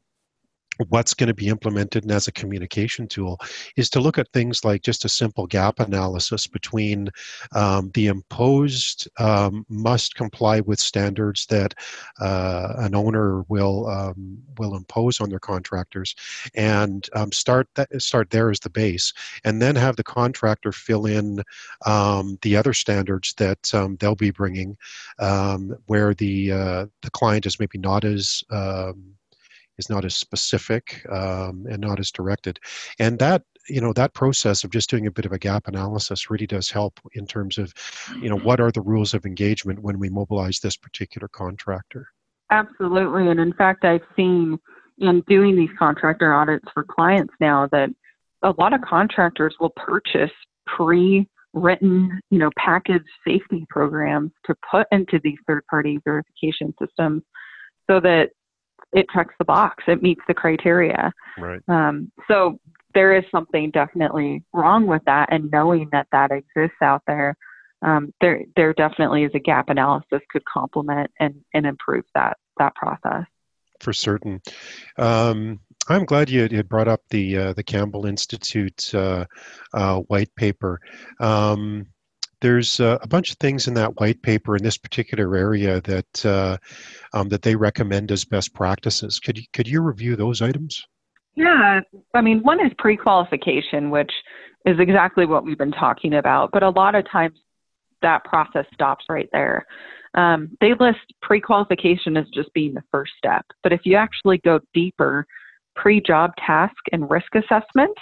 [0.90, 3.40] what's going to be implemented and as a communication tool
[3.76, 7.10] is to look at things like just a simple gap analysis between
[7.54, 11.74] um, the imposed um, must comply with standards that
[12.20, 16.16] uh, an owner will um, will impose on their contractors
[16.56, 21.06] and um, start that start there as the base and then have the contractor fill
[21.06, 21.42] in
[21.86, 24.78] um, the other standards that um, they'll be bringing
[25.88, 28.44] where the uh, the client is maybe not as
[29.78, 32.60] is not as specific um, and not as directed.
[33.00, 36.30] And that you know that process of just doing a bit of a gap analysis
[36.30, 37.74] really does help in terms of
[38.22, 42.08] you know what are the rules of engagement when we mobilize this particular contractor
[42.52, 44.58] absolutely and in fact i've seen
[45.00, 47.90] in doing these contractor audits for clients now that
[48.44, 50.32] a lot of contractors will purchase
[50.68, 57.24] pre written you know package safety programs to put into these third party verification systems
[57.90, 58.30] so that
[58.94, 59.84] it checks the box.
[59.88, 61.12] It meets the criteria.
[61.38, 61.62] Right.
[61.68, 62.60] Um, so
[62.94, 67.36] there is something definitely wrong with that, and knowing that that exists out there,
[67.82, 72.74] um, there there definitely is a gap analysis could complement and, and improve that that
[72.76, 73.26] process.
[73.82, 74.42] For certain.
[74.98, 79.26] Um, I'm glad you had brought up the uh, the Campbell Institute uh,
[79.74, 80.80] uh, white paper.
[81.20, 81.88] Um,
[82.46, 86.26] there's uh, a bunch of things in that white paper in this particular area that
[86.28, 86.58] uh,
[87.12, 89.20] um, that they recommend as best practices.
[89.20, 90.86] Could you, could you review those items?
[91.34, 91.80] Yeah,
[92.14, 94.12] I mean, one is pre-qualification, which
[94.64, 96.52] is exactly what we've been talking about.
[96.52, 97.40] But a lot of times,
[98.04, 99.66] that process stops right there.
[100.14, 104.60] Um, they list pre-qualification as just being the first step, but if you actually go
[104.72, 105.26] deeper,
[105.76, 107.98] pre-job task and risk assessment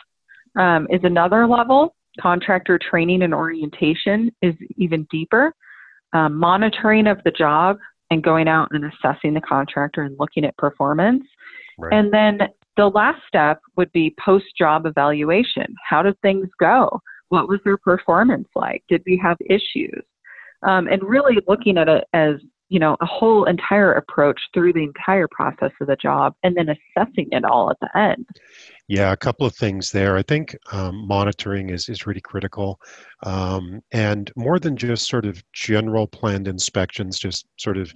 [0.60, 5.54] um, is another level contractor training and orientation is even deeper.
[6.14, 7.78] Um, monitoring of the job
[8.12, 11.24] and going out and assessing the contractor and looking at performance.
[11.80, 11.94] Right.
[11.94, 12.40] And then
[12.78, 15.74] the last step would be post job evaluation.
[15.88, 17.02] How did things go?
[17.30, 18.84] What was their performance like?
[18.90, 20.04] Did we have issues?
[20.68, 22.36] Um, and really looking at it as
[22.74, 26.70] you know a whole entire approach through the entire process of the job and then
[26.70, 28.26] assessing it all at the end.
[28.88, 30.18] Yeah a couple of things there.
[30.18, 32.80] I think um, monitoring is, is really critical.
[33.22, 37.94] Um, and more than just sort of general planned inspections just sort of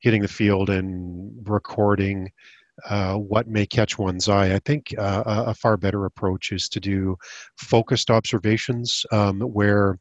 [0.00, 2.30] hitting the field and recording
[2.88, 4.54] uh, what may catch one's eye.
[4.54, 7.16] I think uh, a far better approach is to do
[7.56, 9.98] focused observations um, where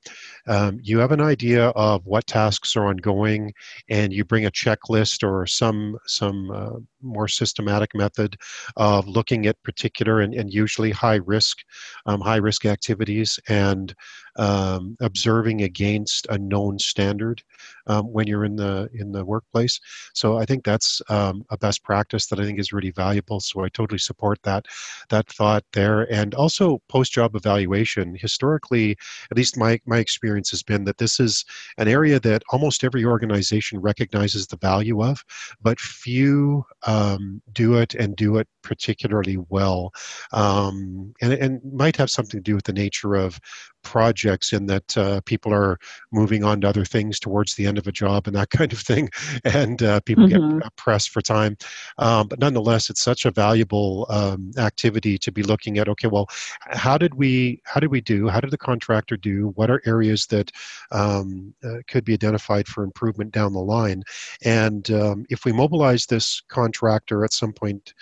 [0.47, 3.53] um, you have an idea of what tasks are ongoing
[3.89, 8.35] and you bring a checklist or some some uh, more systematic method
[8.75, 11.59] of looking at particular and, and usually high risk
[12.05, 13.93] um, high risk activities and
[14.37, 17.43] um, observing against a known standard
[17.87, 19.79] um, when you're in the in the workplace.
[20.13, 23.39] So I think that's um, a best practice that I think is really valuable.
[23.39, 24.65] So I totally support that
[25.09, 26.11] that thought there.
[26.11, 28.15] And also post job evaluation.
[28.15, 28.97] Historically,
[29.31, 31.45] at least my my experience has been that this is
[31.77, 35.23] an area that almost every organization recognizes the value of,
[35.61, 39.93] but few um, do it and do it particularly well,
[40.33, 43.39] um, and, and might have something to do with the nature of
[43.81, 45.79] projects in that uh, people are
[46.11, 48.79] moving on to other things towards the end of a job and that kind of
[48.79, 49.09] thing,
[49.45, 50.59] and uh, people mm-hmm.
[50.59, 51.55] get pressed for time.
[51.97, 55.87] Um, but nonetheless, it's such a valuable um, activity to be looking at.
[55.87, 56.27] Okay, well,
[56.71, 58.27] how did we how did we do?
[58.27, 59.53] How did the contractor do?
[59.55, 60.51] What are areas that
[60.91, 64.03] um, uh, could be identified for improvement down the line?
[64.43, 67.93] And um, if we mobilize this contractor at some point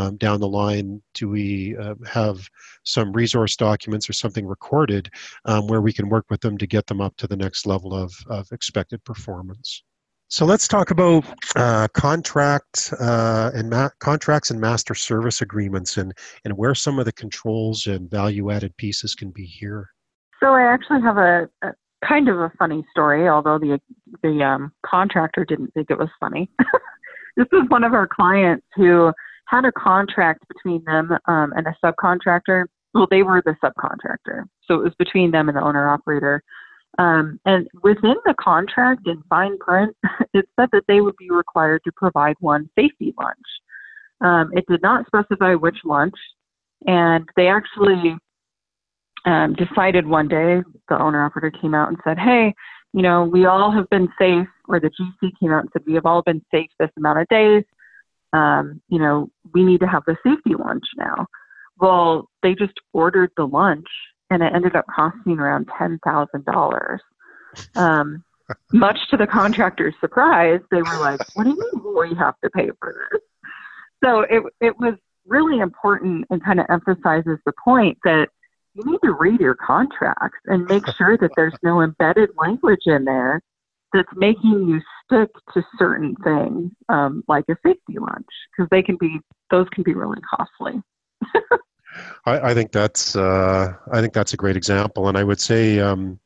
[0.00, 2.48] um, down the line, do we uh, have
[2.84, 5.10] some resource documents or something recorded
[5.44, 7.94] um, where we can work with them to get them up to the next level
[7.94, 9.82] of, of expected performance?
[10.28, 11.24] So let's talk about
[11.56, 17.04] uh, contract uh, and ma- contracts and master service agreements, and and where some of
[17.04, 19.90] the controls and value added pieces can be here.
[20.38, 21.72] So I actually have a, a
[22.06, 23.80] kind of a funny story, although the
[24.22, 26.48] the um, contractor didn't think it was funny.
[27.36, 29.12] this is one of our clients who
[29.50, 32.66] had a contract between them um, and a subcontractor.
[32.94, 36.42] Well, they were the subcontractor, so it was between them and the owner operator.
[36.98, 39.96] Um, and within the contract in fine print,
[40.34, 43.36] it said that they would be required to provide one safety lunch.
[44.20, 46.16] Um, it did not specify which lunch,
[46.86, 48.16] and they actually
[49.24, 52.54] um, decided one day, the owner operator came out and said, Hey,
[52.92, 55.94] you know, we all have been safe, or the GC came out and said, We
[55.94, 57.64] have all been safe this amount of days.
[58.32, 61.26] Um, you know, we need to have the safety lunch now.
[61.78, 63.88] Well, they just ordered the lunch
[64.30, 66.98] and it ended up costing around $10,000.
[67.74, 68.24] Um,
[68.72, 72.50] much to the contractor's surprise, they were like, What do you mean we have to
[72.50, 73.20] pay for this?
[74.04, 74.94] So it, it was
[75.26, 78.28] really important and kind of emphasizes the point that
[78.74, 83.04] you need to read your contracts and make sure that there's no embedded language in
[83.04, 83.42] there
[83.92, 88.26] that's making you stick to certain things, um, like a safety lunch,
[88.56, 89.18] because they can be
[89.50, 90.80] those can be really costly.
[92.24, 95.80] I, I, think that's uh, I think that's a great example, and I would say.
[95.80, 96.18] Um,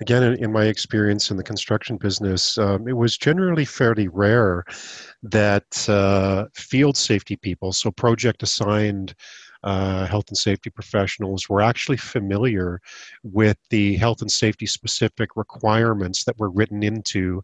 [0.00, 4.64] again, in, in, my experience in the construction business, um, it was generally fairly rare
[5.22, 9.14] that uh, field safety people, so project assigned
[9.62, 12.80] uh, health and safety professionals were actually familiar
[13.22, 17.42] with the health and safety specific requirements that were written into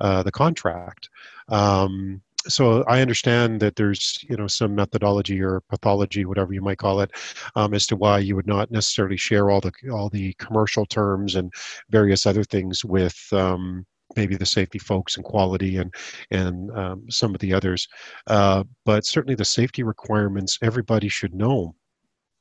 [0.00, 1.10] uh, the contract.
[1.48, 6.78] Um, so I understand that there's you know some methodology or pathology, whatever you might
[6.78, 7.10] call it,
[7.56, 11.34] um, as to why you would not necessarily share all the all the commercial terms
[11.34, 11.52] and
[11.90, 13.84] various other things with um,
[14.18, 15.94] maybe the safety folks and quality and
[16.32, 17.86] and um, some of the others.
[18.26, 21.74] Uh, but certainly the safety requirements, everybody should know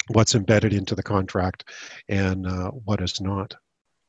[0.10, 1.70] what's embedded into the contract
[2.10, 3.54] and uh, what is not.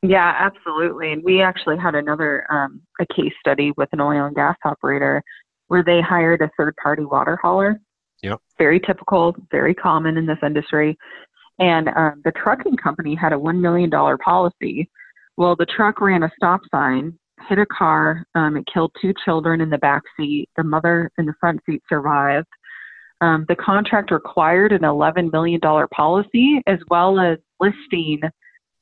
[0.01, 1.11] Yeah, absolutely.
[1.11, 5.21] And we actually had another um, a case study with an oil and gas operator
[5.67, 7.79] where they hired a third party water hauler.
[8.23, 8.39] Yep.
[8.57, 10.97] Very typical, very common in this industry.
[11.59, 14.89] And um, the trucking company had a $1 million policy.
[15.35, 17.17] Well, the truck ran a stop sign
[17.47, 18.25] hit a car.
[18.35, 20.49] Um, it killed two children in the back seat.
[20.57, 22.47] The mother in the front seat survived.
[23.21, 28.21] Um, the contract required an $11 million policy as well as listing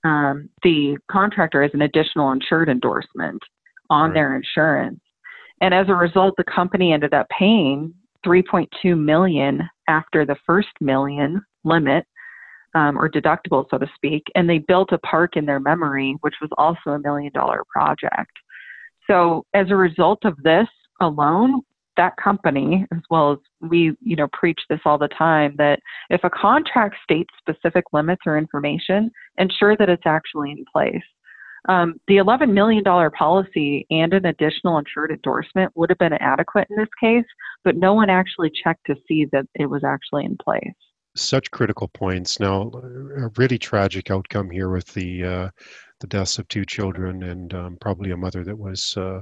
[0.04, 3.42] um, the contractor as an additional insured endorsement
[3.90, 4.14] on right.
[4.14, 5.00] their insurance.
[5.62, 7.94] And as a result, the company ended up paying
[8.26, 12.06] 3.2 million after the first million limit
[12.76, 16.36] um, or deductible, so to speak, and they built a park in their memory, which
[16.42, 18.32] was also a million dollar project.
[19.08, 20.68] So as a result of this
[21.02, 21.62] alone,
[21.98, 23.40] that company, as well as
[23.70, 25.80] we, you know, preach this all the time, that
[26.10, 31.04] if a contract states specific limits or information, ensure that it's actually in place.
[31.68, 36.78] Um, the $11 million policy and an additional insured endorsement would have been adequate in
[36.78, 37.26] this case,
[37.64, 40.74] but no one actually checked to see that it was actually in place.
[41.16, 42.40] Such critical points.
[42.40, 45.50] Now, a really tragic outcome here with the uh,
[46.00, 49.22] the deaths of two children and um, probably a mother that was uh,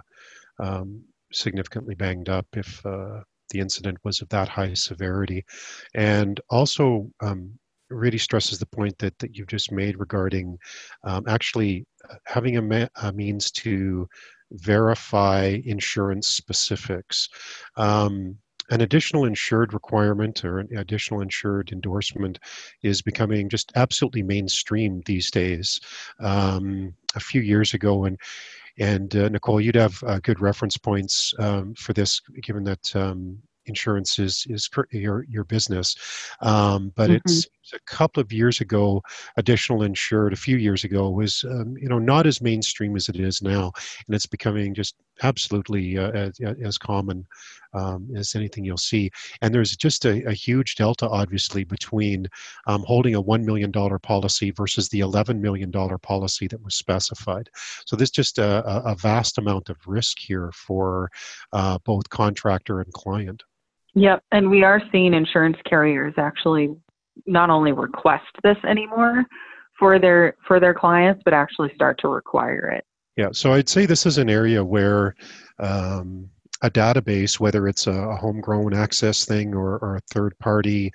[0.60, 1.02] um,
[1.32, 3.22] significantly banged up if uh,
[3.52, 5.46] the incident was of that high severity.
[5.94, 7.58] And also, um,
[7.90, 10.58] really stresses the point that, that you've just made regarding
[11.04, 14.08] um, actually uh, having a, a, means to
[14.52, 17.30] verify insurance specifics.
[17.78, 18.38] Um,
[18.70, 22.40] an additional insured requirement or an additional insured endorsement
[22.82, 25.80] is becoming just absolutely mainstream these days.
[26.20, 28.20] Um, a few years ago, and
[28.78, 33.38] and uh, Nicole, you'd have uh, good reference points um, for this, given that um,
[33.66, 35.96] insurance is is your your business.
[36.42, 37.22] Um, but mm-hmm.
[37.26, 39.02] it's a couple of years ago,
[39.38, 43.18] additional insured a few years ago was um, you know not as mainstream as it
[43.18, 43.72] is now,
[44.08, 47.26] and it's becoming just absolutely uh, as, as, common
[47.74, 49.10] um, as anything you'll see.
[49.42, 52.28] And there's just a, a huge delta, obviously, between
[52.68, 57.50] um, holding a $1 million policy versus the $11 million policy that was specified.
[57.86, 61.10] So there's just a, a vast amount of risk here for
[61.54, 63.44] uh, both contractor and client.
[63.98, 66.76] Yep, and we are seeing insurance carriers actually
[67.26, 69.26] not only request this anymore
[69.78, 72.86] for their for their clients, but actually start to require it.
[73.18, 75.16] Yeah, so I'd say this is an area where
[75.60, 76.30] um,
[76.62, 80.92] a database, whether it's a, homegrown access thing or, or a third party,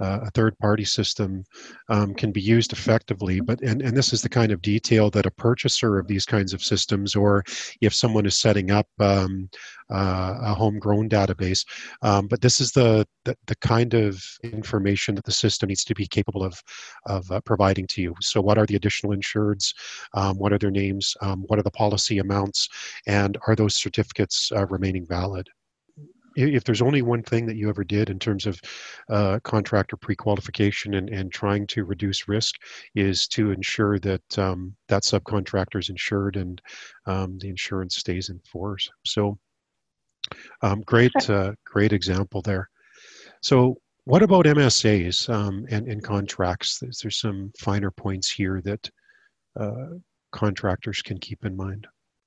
[0.00, 1.44] uh, a third party system,
[1.88, 3.40] um, can be used effectively.
[3.40, 6.52] But and, and this is the kind of detail that a purchaser of these kinds
[6.52, 7.44] of systems, or
[7.80, 9.48] if someone is setting up um,
[9.92, 11.64] uh, a homegrown database.
[12.02, 15.94] Um, but this is the, the, the kind of information that the system needs to
[15.94, 16.60] be capable of
[17.06, 18.14] of uh, providing to you.
[18.20, 19.74] So, what are the additional insureds?
[20.14, 21.14] Um, what are their names?
[21.20, 22.68] Um, what are the policy amounts?
[23.06, 24.66] And are those certificates uh,
[25.04, 25.48] valid?
[26.36, 28.60] if there's only one thing that you ever did in terms of
[29.08, 32.56] uh, contractor pre-qualification and, and trying to reduce risk
[32.94, 36.60] is to ensure that um, that subcontractor is insured and
[37.06, 38.90] um, the insurance stays in force.
[39.04, 39.38] So
[40.62, 42.68] um, great, uh, great example there.
[43.42, 43.76] So,
[44.06, 46.82] what about MSAs um, and, and contracts?
[46.82, 48.90] Is there some finer points here that
[49.58, 49.98] uh,
[50.32, 51.86] contractors can keep in mind?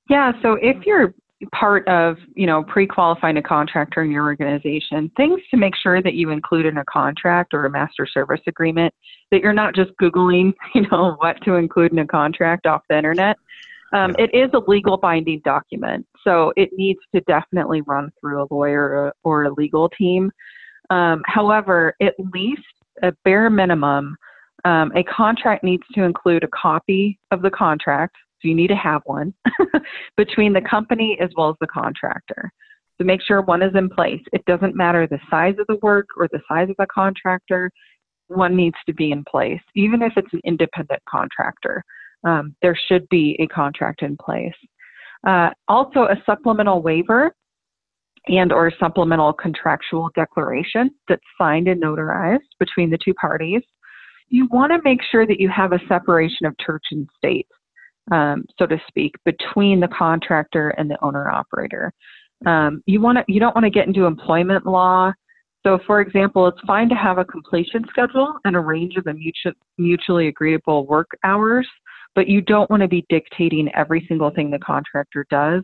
[0.10, 0.32] Yeah.
[0.42, 1.14] So, if you're
[1.54, 6.16] part of you know pre-qualifying a contractor in your organization things to make sure that
[6.16, 8.94] you include in a contract or a master service agreement
[9.30, 12.98] that you're not just googling you know what to include in a contract off the
[12.98, 13.38] internet
[13.94, 14.26] um, yeah.
[14.26, 19.14] It is a legal binding document, so it needs to definitely run through a lawyer
[19.24, 20.30] or a legal team.
[20.90, 22.64] Um, however, at least
[23.02, 24.18] a bare minimum,
[24.66, 28.76] um, a contract needs to include a copy of the contract, so you need to
[28.76, 29.34] have one
[30.18, 32.52] between the company as well as the contractor.
[32.98, 34.22] So make sure one is in place.
[34.34, 37.72] It doesn't matter the size of the work or the size of the contractor,
[38.28, 41.84] one needs to be in place, even if it's an independent contractor
[42.24, 44.54] um, there should be a contract in place.
[45.26, 47.34] Uh, also, a supplemental waiver
[48.28, 53.62] and or supplemental contractual declaration that's signed and notarized between the two parties.
[54.30, 57.48] You want to make sure that you have a separation of church and state,
[58.12, 61.92] um, so to speak, between the contractor and the owner operator.
[62.46, 65.12] Um, you want to you don't want to get into employment law.
[65.66, 69.14] So, for example, it's fine to have a completion schedule and a range of the
[69.14, 71.68] mutual, mutually agreeable work hours
[72.18, 75.62] but you don't want to be dictating every single thing the contractor does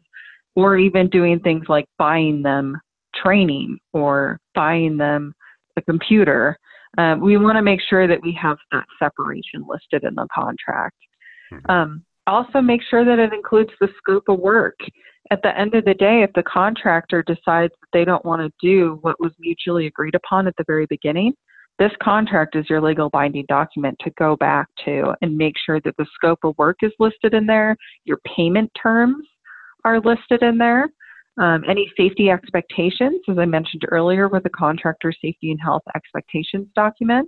[0.55, 2.79] or even doing things like buying them
[3.15, 5.33] training or buying them
[5.77, 6.55] a computer.
[6.99, 10.95] Um, we want to make sure that we have that separation listed in the contract.
[11.51, 11.71] Mm-hmm.
[11.71, 14.78] Um, also, make sure that it includes the scope of work.
[15.32, 18.51] At the end of the day, if the contractor decides that they don't want to
[18.65, 21.34] do what was mutually agreed upon at the very beginning,
[21.80, 25.95] this contract is your legal binding document to go back to and make sure that
[25.97, 29.26] the scope of work is listed in there, your payment terms
[29.84, 30.88] are listed in there,
[31.39, 36.67] um, any safety expectations, as I mentioned earlier with the contractor safety and health expectations
[36.76, 37.28] document.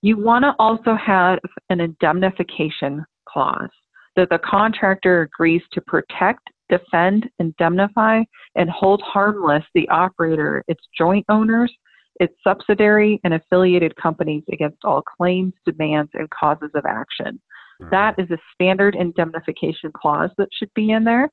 [0.00, 1.38] You want to also have
[1.70, 3.70] an indemnification clause
[4.16, 8.22] that the contractor agrees to protect, defend, indemnify,
[8.56, 11.72] and hold harmless the operator, its joint owners,
[12.20, 17.40] its subsidiary and affiliated companies against all claims, demands, and causes of action.
[17.80, 17.90] Mm-hmm.
[17.90, 21.30] That is a standard indemnification clause that should be in there.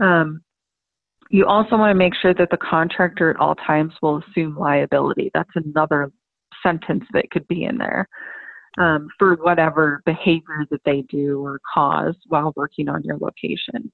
[0.00, 0.42] Um,
[1.30, 5.30] you also want to make sure that the contractor at all times will assume liability.
[5.34, 6.12] That's another
[6.62, 8.08] sentence that could be in there
[8.78, 13.92] um, for whatever behavior that they do or cause while working on your location.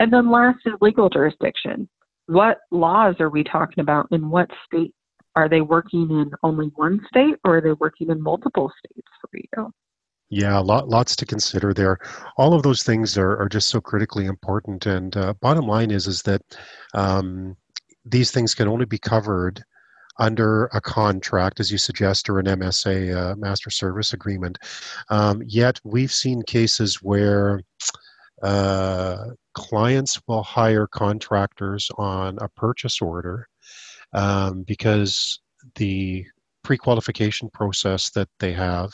[0.00, 1.88] And then last is legal jurisdiction.
[2.26, 4.94] What laws are we talking about in what state
[5.34, 9.30] are they working in only one state or are they working in multiple states for
[9.32, 9.72] you?
[10.30, 11.98] Yeah, lot, lots to consider there.
[12.38, 14.86] All of those things are, are just so critically important.
[14.86, 16.42] And uh, bottom line is is that
[16.94, 17.54] um,
[18.04, 19.62] these things can only be covered
[20.18, 24.58] under a contract, as you suggest, or an MSA, uh, master service agreement.
[25.10, 27.60] Um, yet we've seen cases where
[28.42, 33.48] uh, clients will hire contractors on a purchase order
[34.12, 35.40] um, because
[35.76, 36.24] the
[36.62, 38.92] pre-qualification process that they have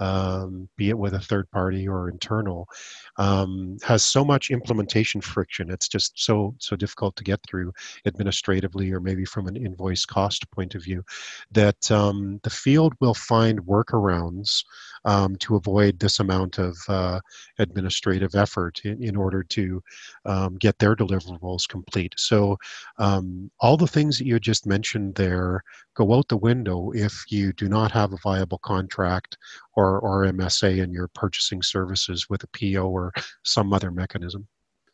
[0.00, 2.68] um, be it with a third party or internal,
[3.16, 5.70] um, has so much implementation friction.
[5.70, 7.72] It's just so so difficult to get through
[8.06, 11.04] administratively or maybe from an invoice cost point of view
[11.52, 14.64] that um, the field will find workarounds
[15.04, 17.20] um, to avoid this amount of uh,
[17.58, 19.82] administrative effort in, in order to
[20.24, 22.14] um, get their deliverables complete.
[22.16, 22.56] So,
[22.98, 25.62] um, all the things that you just mentioned there
[25.94, 29.36] go out the window if you do not have a viable contract
[29.76, 34.46] or, or MSA in your purchasing services with a PO or some other mechanism.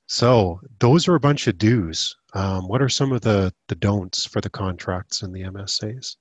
[0.06, 2.16] So, those are a bunch of do's.
[2.34, 6.16] Um, what are some of the, the don'ts for the contracts and the MSAs?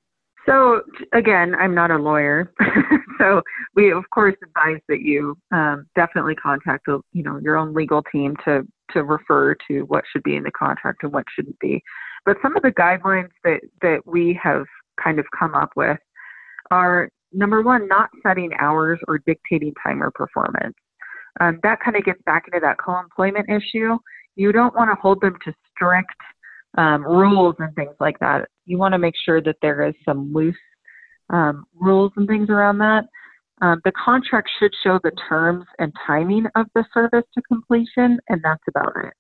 [0.46, 0.82] So
[1.14, 2.52] again, I'm not a lawyer,
[3.20, 3.42] so
[3.76, 8.36] we of course advise that you um, definitely contact you know your own legal team
[8.46, 11.82] to to refer to what should be in the contract and what shouldn't be.
[12.26, 14.66] But some of the guidelines that that we have
[15.02, 16.00] kind of come up with
[16.72, 20.76] are number one, not setting hours or dictating time or performance.
[21.40, 23.98] Um, that kind of gets back into that co-employment issue.
[24.36, 26.16] You don't want to hold them to strict
[26.78, 28.48] um, rules and things like that.
[28.70, 30.56] You want to make sure that there is some loose
[31.32, 33.06] um, rules and things around that.
[33.62, 38.42] Um, the contract should show the terms and timing of the service to completion, and
[38.44, 39.14] that's about it.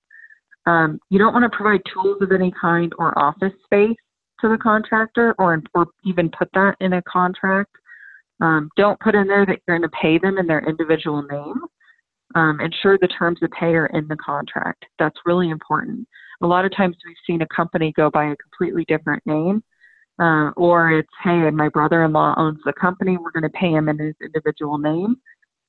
[0.67, 3.97] Um, you don't want to provide tools of any kind or office space
[4.41, 7.71] to the contractor or, or even put that in a contract.
[8.41, 11.61] Um, don't put in there that you're going to pay them in their individual name.
[12.35, 14.85] Um, ensure the terms of pay are in the contract.
[14.99, 16.07] That's really important
[16.41, 19.63] a lot of times we've seen a company go by a completely different name.
[20.21, 23.71] Uh, or it's, hey, my brother in law owns the company, we're going to pay
[23.71, 25.15] him in his individual name.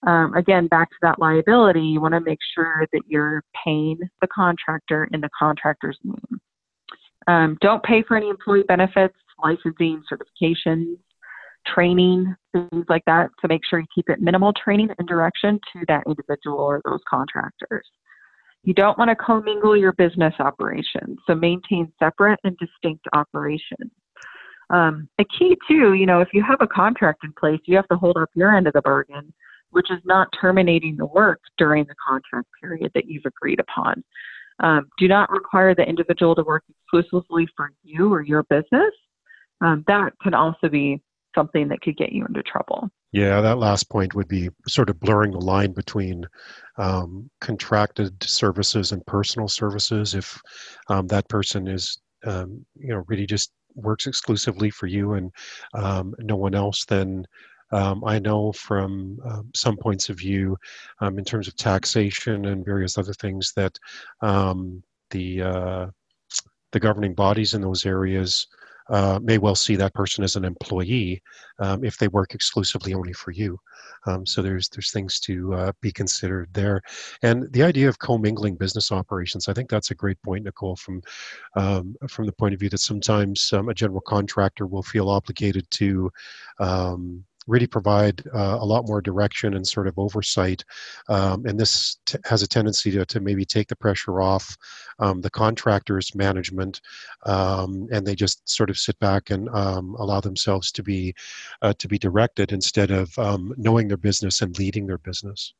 [0.06, 4.26] Um, again, back to that liability, you want to make sure that you're paying the
[4.26, 6.40] contractor in the contractor's name.
[7.28, 10.96] Um, don't pay for any employee benefits, licensing, certifications,
[11.66, 15.84] training, things like that, to make sure you keep it minimal training and direction to
[15.86, 17.86] that individual or those contractors.
[18.62, 23.90] You don't want to commingle your business operations, so maintain separate and distinct operations.
[24.68, 27.88] Um, a key too, you know, if you have a contract in place, you have
[27.88, 29.32] to hold up your end of the bargain,
[29.70, 34.04] which is not terminating the work during the contract period that you've agreed upon.
[34.60, 38.92] Um, do not require the individual to work exclusively for you or your business.
[39.60, 41.00] Um, that can also be
[41.34, 42.90] something that could get you into trouble.
[43.12, 46.24] Yeah, that last point would be sort of blurring the line between
[46.78, 50.14] um, contracted services and personal services.
[50.14, 50.40] If
[50.88, 55.32] um, that person is, um, you know, really just works exclusively for you and
[55.74, 57.24] um, no one else, then
[57.72, 60.56] um, I know from um, some points of view,
[61.02, 63.76] in terms of taxation and various other things, that
[65.10, 65.86] the uh,
[66.72, 68.46] the governing bodies in those areas
[68.90, 71.22] uh, may well see that person as an employee
[71.58, 73.58] um, if they work exclusively only for you.
[74.06, 76.80] Um, so there's there's things to uh, be considered there,
[77.22, 79.48] and the idea of commingling business operations.
[79.48, 81.02] I think that's a great point, Nicole, from
[81.56, 85.70] um, from the point of view that sometimes um, a general contractor will feel obligated
[85.72, 86.10] to
[86.58, 90.64] um, really provide uh, a lot more direction and sort of oversight.
[91.08, 94.56] Um, and this t- has a tendency to, to maybe take the pressure off
[94.98, 96.80] um, the contractor's management,
[97.26, 101.14] um, and they just sort of sit back and um, allow themselves to be
[101.62, 105.52] uh, to be directed instead of um, knowing their business and leading their business.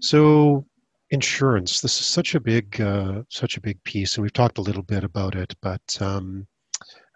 [0.00, 0.66] So
[1.10, 4.62] insurance this is such a big uh, such a big piece and we've talked a
[4.62, 6.46] little bit about it but um,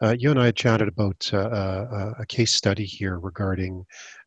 [0.03, 3.85] uh, you and I chatted about uh, uh, a case study here regarding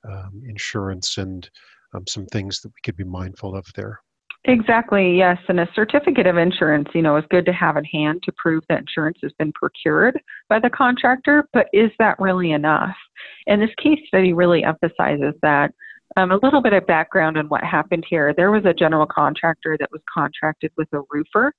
[0.10, 1.50] um, insurance and
[1.94, 4.00] um, some things that we could be mindful of there.
[4.46, 5.38] Exactly, yes.
[5.50, 8.64] And a certificate of insurance, you know, is good to have in hand to prove
[8.70, 10.20] that insurance has been procured
[10.50, 12.96] by the contractor, but is that really enough?
[13.46, 15.74] And this case study really emphasizes that.
[16.18, 18.34] Um, a little bit of background on what happened here.
[18.36, 21.54] There was a general contractor that was contracted with a roofer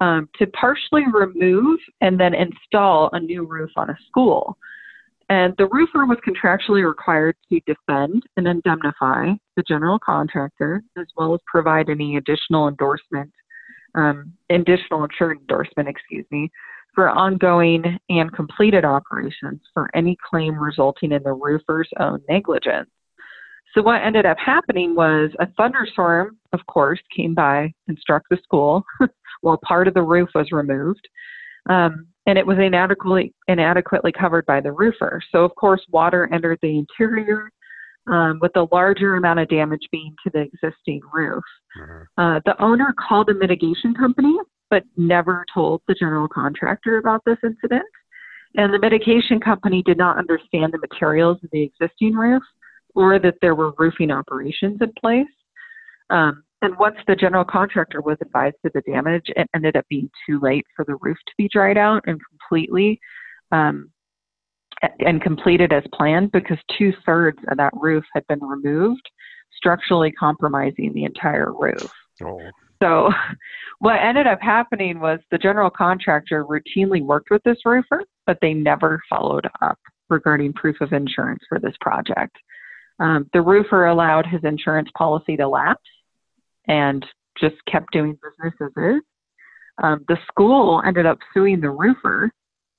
[0.00, 4.56] um, to partially remove and then install a new roof on a school.
[5.28, 11.34] And the roofer was contractually required to defend and indemnify the general contractor, as well
[11.34, 13.30] as provide any additional endorsement,
[13.94, 16.50] um, additional insured endorsement, excuse me,
[16.94, 22.90] for ongoing and completed operations for any claim resulting in the roofer's own negligence.
[23.74, 28.38] So what ended up happening was a thunderstorm, of course, came by and struck the
[28.42, 28.84] school
[29.42, 31.06] while part of the roof was removed.
[31.68, 35.20] Um, and it was inadequately inadequately covered by the roofer.
[35.30, 37.50] So of course, water entered the interior,
[38.06, 41.44] um, with a larger amount of damage being to the existing roof.
[41.80, 42.22] Mm-hmm.
[42.22, 44.36] Uh, the owner called a mitigation company,
[44.68, 47.84] but never told the general contractor about this incident.
[48.56, 52.42] And the mitigation company did not understand the materials of the existing roof,
[52.94, 55.26] or that there were roofing operations in place.
[56.10, 60.10] Um, and once the general contractor was advised of the damage, it ended up being
[60.26, 63.00] too late for the roof to be dried out and completely
[63.52, 63.90] um,
[65.00, 69.08] and completed as planned because two thirds of that roof had been removed,
[69.54, 71.90] structurally compromising the entire roof.
[72.22, 72.40] Oh.
[72.82, 73.10] So,
[73.78, 78.54] what ended up happening was the general contractor routinely worked with this roofer, but they
[78.54, 79.78] never followed up
[80.08, 82.36] regarding proof of insurance for this project.
[83.00, 85.80] Um, the roofer allowed his insurance policy to lapse
[86.68, 87.04] and
[87.40, 89.02] just kept doing business as is.
[89.82, 92.30] Um, the school ended up suing the roofer,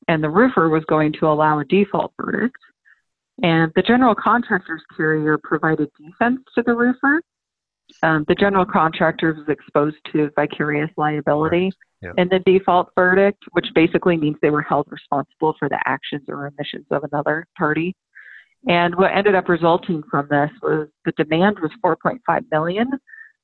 [0.08, 2.58] and the roofer was going to allow a default verdict.
[3.42, 7.22] And the general contractor's carrier provided defense to the roofer.
[8.04, 11.72] Um, the general contractor was exposed to vicarious liability
[12.04, 12.14] right.
[12.16, 12.22] yeah.
[12.22, 16.48] in the default verdict, which basically means they were held responsible for the actions or
[16.48, 17.96] omissions of another party.
[18.68, 22.92] And what ended up resulting from this was the demand was 4.5 million,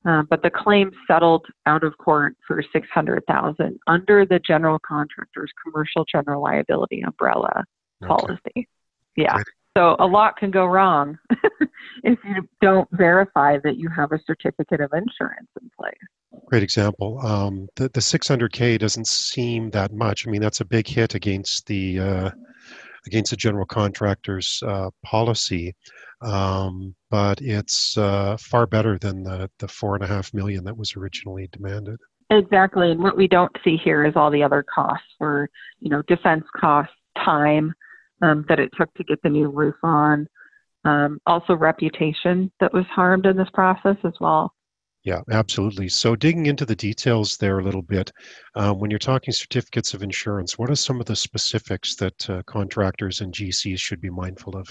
[0.07, 6.05] uh, but the claim settled out of court for 600,000 under the general contractor's commercial
[6.11, 7.63] general liability umbrella
[8.03, 8.07] okay.
[8.07, 8.67] policy.
[9.15, 9.41] Yeah.
[9.75, 11.17] So a lot can go wrong
[12.03, 15.95] if you don't verify that you have a certificate of insurance in place.
[16.45, 17.19] Great example.
[17.19, 20.27] Um, the the 600k doesn't seem that much.
[20.27, 22.29] I mean, that's a big hit against the uh,
[23.07, 25.73] against the general contractor's uh, policy,
[26.21, 30.77] um, but it's uh, far better than the the four and a half million that
[30.77, 31.99] was originally demanded.
[32.29, 35.49] Exactly, and what we don't see here is all the other costs for
[35.79, 36.93] you know defense costs,
[37.23, 37.73] time
[38.21, 40.27] um, that it took to get the new roof on,
[40.85, 44.53] um, also reputation that was harmed in this process as well.
[45.07, 45.87] Yeah, absolutely.
[45.87, 48.11] So, digging into the details there a little bit,
[48.55, 52.43] um, when you're talking certificates of insurance, what are some of the specifics that uh,
[52.45, 54.67] contractors and GCs should be mindful of?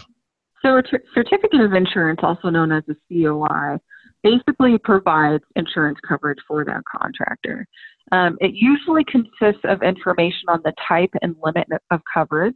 [0.60, 0.82] So, a
[1.14, 3.78] certificate of insurance, also known as a COI,
[4.22, 7.66] basically provides insurance coverage for that contractor.
[8.12, 12.54] Um, it usually consists of information on the type and limit of coverage.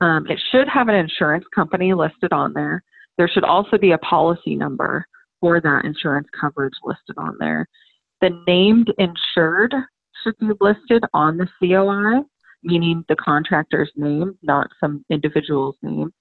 [0.00, 2.84] Um, it should have an insurance company listed on there.
[3.18, 5.06] There should also be a policy number
[5.40, 7.66] for that insurance coverage listed on there.
[8.20, 9.74] The named insured
[10.22, 12.22] should be listed on the COI,
[12.62, 16.12] meaning the contractor's name, not some individual's name.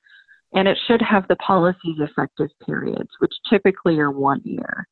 [0.53, 4.87] And it should have the policy's effective periods, which typically are one year.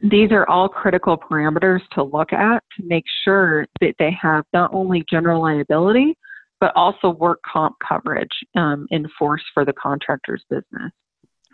[0.00, 4.72] These are all critical parameters to look at to make sure that they have not
[4.74, 6.16] only general liability,
[6.60, 10.92] but also work comp coverage um, in force for the contractor's business.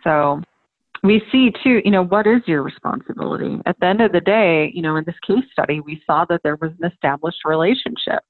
[0.03, 0.41] So
[1.03, 3.59] we see too, you know, what is your responsibility?
[3.65, 6.41] At the end of the day, you know, in this case study, we saw that
[6.43, 8.23] there was an established relationship.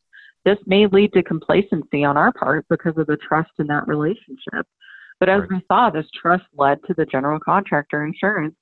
[0.46, 4.68] This may lead to complacency on our part because of the trust in that relationship.
[5.20, 5.50] But as right.
[5.50, 8.56] we saw, this trust led to the general contractor insurance,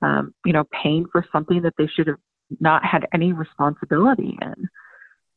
[0.00, 2.20] um, you know, paying for something that they should have
[2.60, 4.68] not had any responsibility in.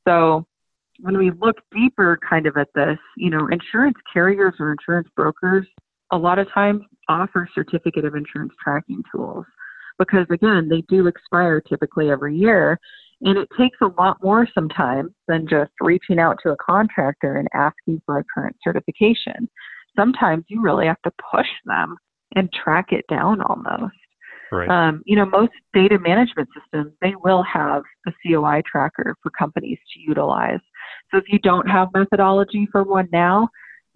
[0.07, 0.45] So
[0.99, 5.67] when we look deeper kind of at this, you know, insurance carriers or insurance brokers
[6.11, 9.45] a lot of times offer certificate of insurance tracking tools
[9.97, 12.79] because again they do expire typically every year.
[13.21, 17.47] And it takes a lot more sometimes than just reaching out to a contractor and
[17.53, 19.49] asking for a current certification.
[19.95, 21.95] Sometimes you really have to push them
[22.35, 23.95] and track it down almost.
[24.51, 24.69] Right.
[24.69, 29.79] Um, you know most data management systems they will have a coi tracker for companies
[29.93, 30.59] to utilize.
[31.11, 33.49] So if you don't have methodology for one now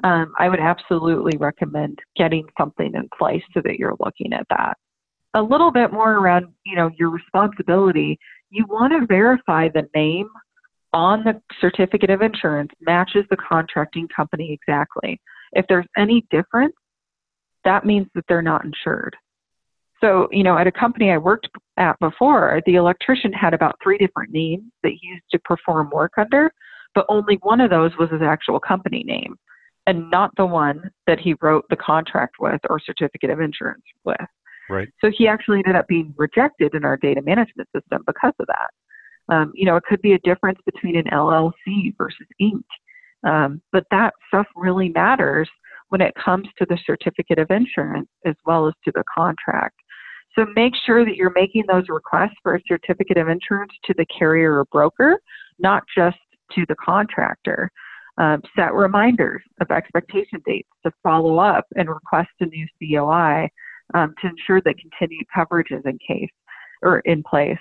[0.03, 4.77] um, I would absolutely recommend getting something in place so that you're looking at that.
[5.33, 8.17] A little bit more around, you know, your responsibility.
[8.49, 10.29] You want to verify the name
[10.93, 15.21] on the certificate of insurance matches the contracting company exactly.
[15.53, 16.75] If there's any difference,
[17.63, 19.15] that means that they're not insured.
[20.01, 23.97] So, you know, at a company I worked at before, the electrician had about three
[23.97, 26.51] different names that he used to perform work under,
[26.95, 29.35] but only one of those was his actual company name
[29.89, 34.17] and not the one that he wrote the contract with or certificate of insurance with.
[34.69, 34.87] Right.
[35.01, 39.33] So he actually ended up being rejected in our data management system because of that.
[39.33, 42.61] Um, you know, it could be a difference between an LLC versus Inc.
[43.23, 45.49] Um, but that stuff really matters
[45.89, 49.75] when it comes to the certificate of insurance as well as to the contract.
[50.37, 54.05] So make sure that you're making those requests for a certificate of insurance to the
[54.05, 55.19] carrier or broker,
[55.57, 56.17] not just
[56.53, 57.71] to the contractor.
[58.19, 63.49] Um, set reminders of expectation dates to follow up and request a new COI
[63.93, 66.29] um, to ensure that continued coverage is in case
[66.81, 67.57] or in place.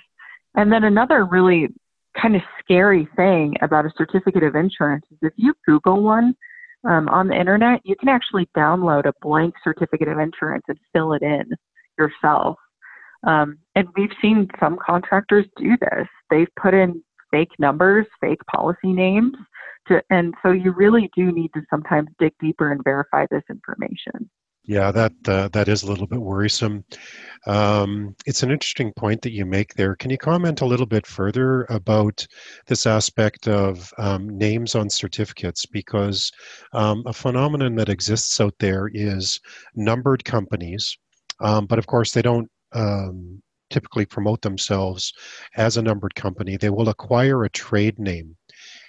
[0.56, 1.68] And then another really
[2.20, 6.34] kind of scary thing about a certificate of insurance is if you Google one,
[6.84, 11.12] um, on the internet, you can actually download a blank certificate of insurance and fill
[11.12, 11.50] it in
[11.98, 12.56] yourself.
[13.26, 16.06] Um, and we've seen some contractors do this.
[16.30, 19.34] They've put in fake numbers, fake policy names,
[19.88, 24.30] to, and so you really do need to sometimes dig deeper and verify this information.
[24.64, 26.84] Yeah, that uh, that is a little bit worrisome.
[27.46, 29.96] Um, it's an interesting point that you make there.
[29.96, 32.26] Can you comment a little bit further about
[32.66, 35.64] this aspect of um, names on certificates?
[35.64, 36.30] Because
[36.74, 39.40] um, a phenomenon that exists out there is
[39.74, 40.98] numbered companies,
[41.40, 43.40] um, but of course they don't um,
[43.70, 45.12] typically promote themselves
[45.56, 46.56] as a numbered company.
[46.56, 48.36] They will acquire a trade name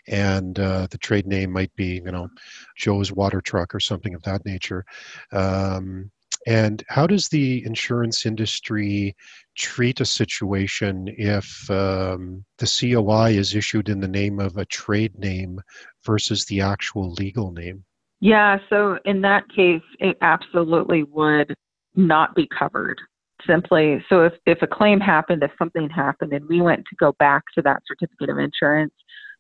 [0.08, 2.30] and uh, the trade name might be you know
[2.76, 4.86] Joe's Water Truck or something of that nature.
[5.32, 6.12] Um,
[6.48, 9.16] and how does the insurance industry
[9.56, 15.18] treat a situation if um, the COI is issued in the name of a trade
[15.20, 15.60] name
[16.06, 17.84] versus the actual legal name?
[18.22, 21.54] Yeah, so in that case, it absolutely would
[21.96, 23.00] not be covered.
[23.48, 27.14] Simply, so if, if a claim happened, if something happened, and we went to go
[27.20, 28.94] back to that certificate of insurance,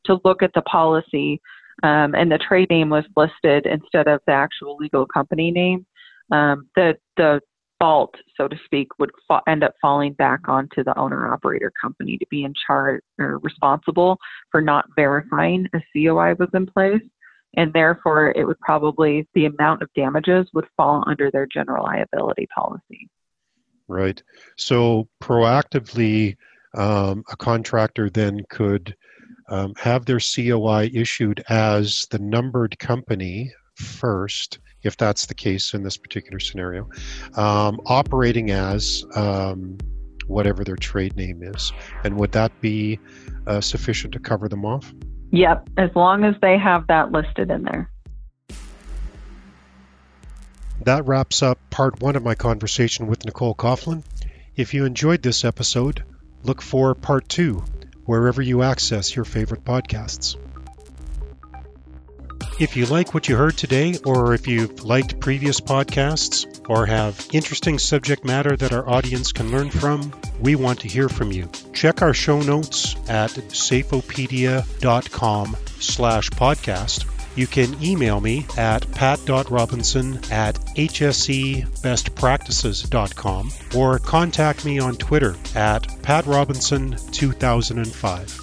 [0.05, 1.41] to look at the policy
[1.83, 5.85] um, and the trade name was listed instead of the actual legal company name,
[6.31, 7.41] um, the the
[7.79, 12.17] fault, so to speak, would fa- end up falling back onto the owner operator company
[12.17, 14.17] to be in charge or responsible
[14.51, 17.01] for not verifying a COI was in place.
[17.55, 22.47] And therefore, it would probably, the amount of damages would fall under their general liability
[22.53, 23.09] policy.
[23.89, 24.21] Right.
[24.55, 26.37] So proactively,
[26.75, 28.95] um, a contractor then could
[29.49, 35.83] um, have their COI issued as the numbered company first, if that's the case in
[35.83, 36.87] this particular scenario,
[37.35, 39.77] um, operating as um,
[40.27, 41.73] whatever their trade name is.
[42.03, 42.99] And would that be
[43.47, 44.93] uh, sufficient to cover them off?
[45.31, 47.89] Yep, as long as they have that listed in there.
[50.83, 54.03] That wraps up part one of my conversation with Nicole Coughlin.
[54.55, 56.03] If you enjoyed this episode,
[56.43, 57.63] look for part two
[58.05, 60.35] wherever you access your favorite podcasts.
[62.59, 67.25] If you like what you heard today, or if you've liked previous podcasts, or have
[67.31, 70.11] interesting subject matter that our audience can learn from,
[70.41, 71.49] we want to hear from you.
[71.71, 77.18] Check our show notes at safeopedia.com slash podcast.
[77.35, 88.38] You can email me at pat.robinson at hsebestpractices.com or contact me on Twitter at patrobinson2005.